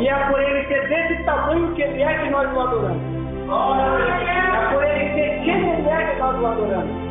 [0.00, 3.02] E é por ele ser desse tamanho que ele é que nós o adoramos.
[3.46, 7.06] É por ele ser quem ele é que nós o adoramos.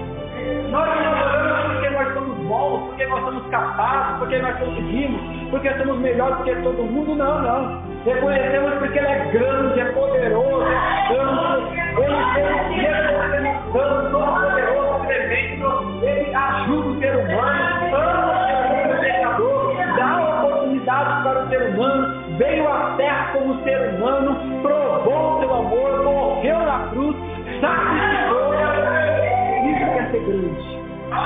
[0.70, 5.74] Nós o adoramos porque nós somos bons, porque nós somos capazes, porque nós conseguimos, porque
[5.78, 7.16] somos melhores do que todo mundo.
[7.16, 7.82] Não, não.
[8.06, 11.74] Reconhecemos porque ele é grande, é poderoso, é santo.
[11.74, 12.46] Ele tem
[12.84, 14.45] reconhecemos santo, todo poderoso,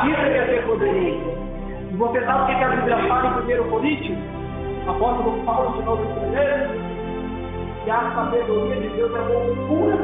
[0.10, 1.49] Isso quer ser poderoso.
[1.91, 4.18] E você sabe o que a Bíblia fala em 1 Coríntios?
[4.88, 6.70] Apóstolo Paulo, de novo primeiro,
[7.84, 9.97] que a sabedoria de Deus é loucura.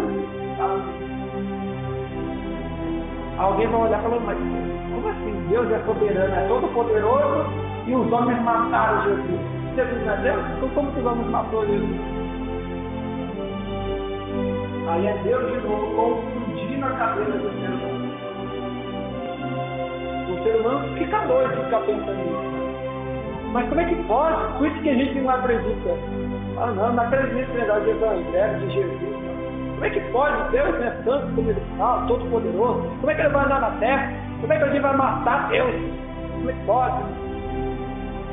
[3.37, 5.47] Alguém vai olhar e falar, mas como assim?
[5.49, 7.45] Deus é soberano, é todo poderoso
[7.87, 9.39] e os homens mataram Jesus.
[9.75, 10.45] Jesus não é Deus?
[10.57, 11.99] Então como que vamos matar Jesus?
[14.87, 17.94] Aí é Deus de novo confundindo a cabeça do humano.
[20.27, 22.55] O ser humano fica doido de ficar pensando nisso.
[23.53, 24.57] Mas como é que pode?
[24.57, 25.89] Por isso que a gente não acredita.
[26.57, 29.15] Ah não, não acredito nesse negócio de evangelho, de Jesus.
[29.73, 30.51] Como é que pode?
[30.51, 32.81] Deus é santo como ele fala, todo poderoso.
[32.99, 34.13] Como é que ele vai andar na terra?
[34.41, 35.75] Como é que a gente vai matar Deus?
[36.33, 37.03] Como é que pode?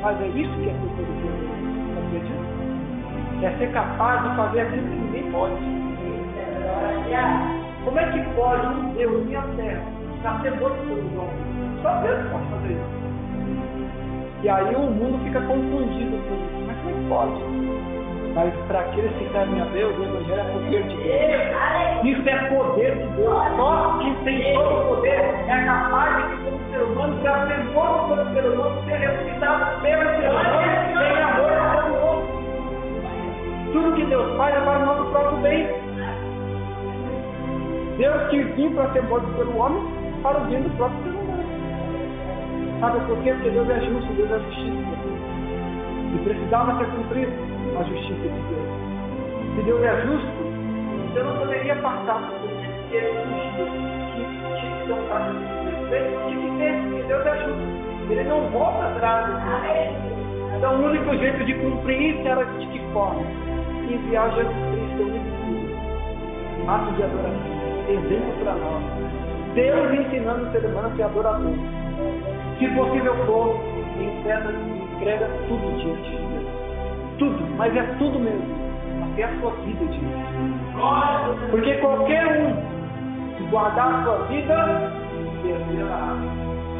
[0.01, 0.73] Mas é isso que é
[3.41, 5.55] ser é ser capaz de fazer aquilo que ninguém pode.
[7.83, 9.83] Como é que pode um Deus, minha terra,
[10.23, 11.72] nascer morto pelos homens?
[11.83, 13.03] Só Deus pode fazer isso.
[14.41, 16.65] E aí o mundo fica confundido com isso.
[16.65, 17.43] Mas como é que pode?
[18.35, 22.17] Mas para aqueles que servem a Deus, o Evangelho é poder de Deus.
[22.17, 23.33] Isso é poder de Deus.
[23.57, 27.63] Só quem tem todo o poder é capaz de que como ser humano, para ser
[27.73, 32.43] morto pelo ser humano, ser ressuscitado pelo ser humano, tem amor pelo outro.
[33.73, 35.67] Tudo que Deus faz é para o nosso próprio bem.
[37.97, 41.32] Deus quis vir para ser morto pelo homem para o bem do próprio ser humano.
[42.83, 43.31] Sabe por quê?
[43.31, 44.77] Porque Deus é justo, Deus é justiça.
[46.13, 47.31] E precisava ser cumprido
[47.79, 49.55] a justiça de Deus.
[49.55, 50.27] Se Deus é justo,
[51.07, 53.65] você não poderia passar por isso, que ele fugiu,
[54.11, 55.31] que tinha que ter um caso
[56.27, 58.11] tinha que ter, porque Deus é justo.
[58.11, 59.29] Ele não volta atrás.
[60.57, 63.21] Então o único jeito de cumprir isso era de que forma?
[63.89, 66.69] Enviar Jesus Cristo, o único filho.
[66.69, 67.87] Ato de adoração.
[67.87, 68.83] Exemplo para nós.
[69.53, 71.53] Deus ensinando o ser humano a ser adorador.
[72.59, 73.59] Se possível for,
[73.99, 74.51] entrega,
[74.95, 76.45] entrega tudo diante de Deus.
[77.17, 78.63] Tudo, mas é tudo mesmo.
[79.11, 81.49] Até a sua vida diante.
[81.51, 82.55] Porque qualquer um
[83.37, 84.91] que guardar a sua vida,
[85.41, 86.15] perderá.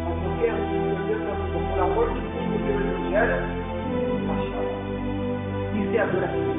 [0.06, 3.36] Mas qualquer um que perder sua vida por amor de Cristo pelo Evangelho,
[4.32, 4.74] achará.
[5.76, 6.54] Isso é adoração.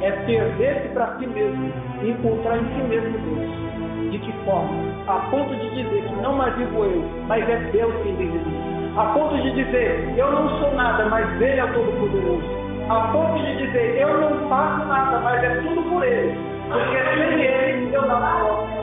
[0.00, 3.67] É perder-se para si mesmo e encontrar em si mesmo Deus.
[4.10, 4.72] De que forma?
[5.06, 8.40] A ponto de dizer que não mais vivo eu, mas é Deus quem vive em
[8.40, 8.92] mim.
[8.96, 12.42] A ponto de dizer, eu não sou nada, mas Ele é todo-poderoso.
[12.88, 16.34] A ponto de dizer, eu não faço nada, mas é tudo por Ele.
[16.72, 18.78] Porque sem Ele eu não posso.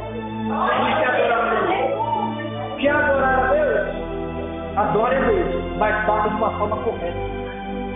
[0.90, 2.78] Isso é adoração.
[2.78, 4.78] Quer adorar a Deus?
[4.78, 7.18] Adore a Deus, mas faça de uma forma correta.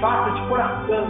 [0.01, 1.07] Faça de coração.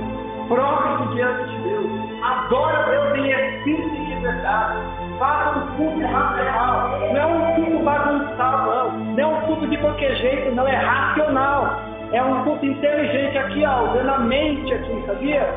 [0.49, 1.91] Próprio diante de Deus.
[2.23, 6.89] Adore a Deus em espírito e de verdade faça um culto racional.
[7.13, 8.91] Não é um culto bagunçado, não.
[9.15, 10.67] Não é um culto de qualquer jeito, não.
[10.67, 11.81] É racional.
[12.11, 15.47] É um culto inteligente aqui, ó, usando a mente aqui, sabia?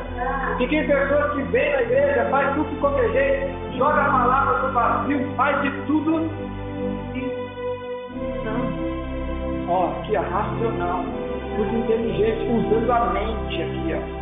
[0.59, 4.59] E tem pessoas que vêm na igreja, faz tudo de qualquer jeito, joga a palavra
[4.59, 6.31] no vazio, faz de tudo.
[9.69, 11.05] Ó, aqui, ó, racional.
[11.57, 14.22] Culto inteligente, usando a mente aqui, ó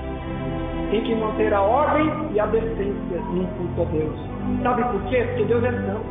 [0.91, 4.18] tem que manter a ordem e a decência no culto a Deus.
[4.62, 5.22] Sabe por quê?
[5.22, 6.05] Porque Deus é santo.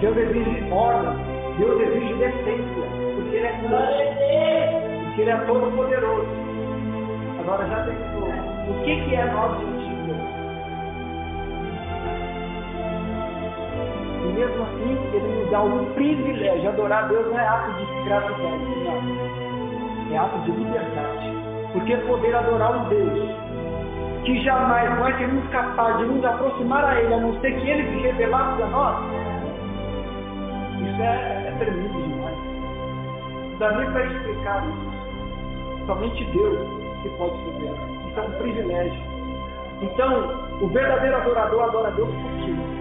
[0.00, 1.12] Deus exige ordem.
[1.58, 2.86] Deus exige decência.
[3.14, 5.04] Porque Ele é santo.
[5.06, 6.26] Porque Ele é todo poderoso.
[7.40, 8.28] Agora já pensou,
[8.68, 10.16] o que, que é nosso sentido?
[14.24, 16.68] E mesmo assim, Ele nos dá o privilégio.
[16.68, 20.14] Adorar Deus não é ato de escravidão, não.
[20.14, 21.36] É ato de liberdade.
[21.72, 23.45] Porque poder adorar um Deus
[24.26, 27.88] que jamais nós seríamos capazes de nos aproximar a Ele, a não ser que Ele
[27.90, 28.96] se revelasse a nós,
[30.82, 32.36] isso é, é tremendo demais.
[33.52, 35.86] Não dá nem para explicar isso.
[35.86, 36.58] Somente Deus
[37.02, 37.72] que pode fazer.
[38.08, 39.02] Isso é um privilégio.
[39.82, 42.76] Então, o verdadeiro adorador adora Deus por quê?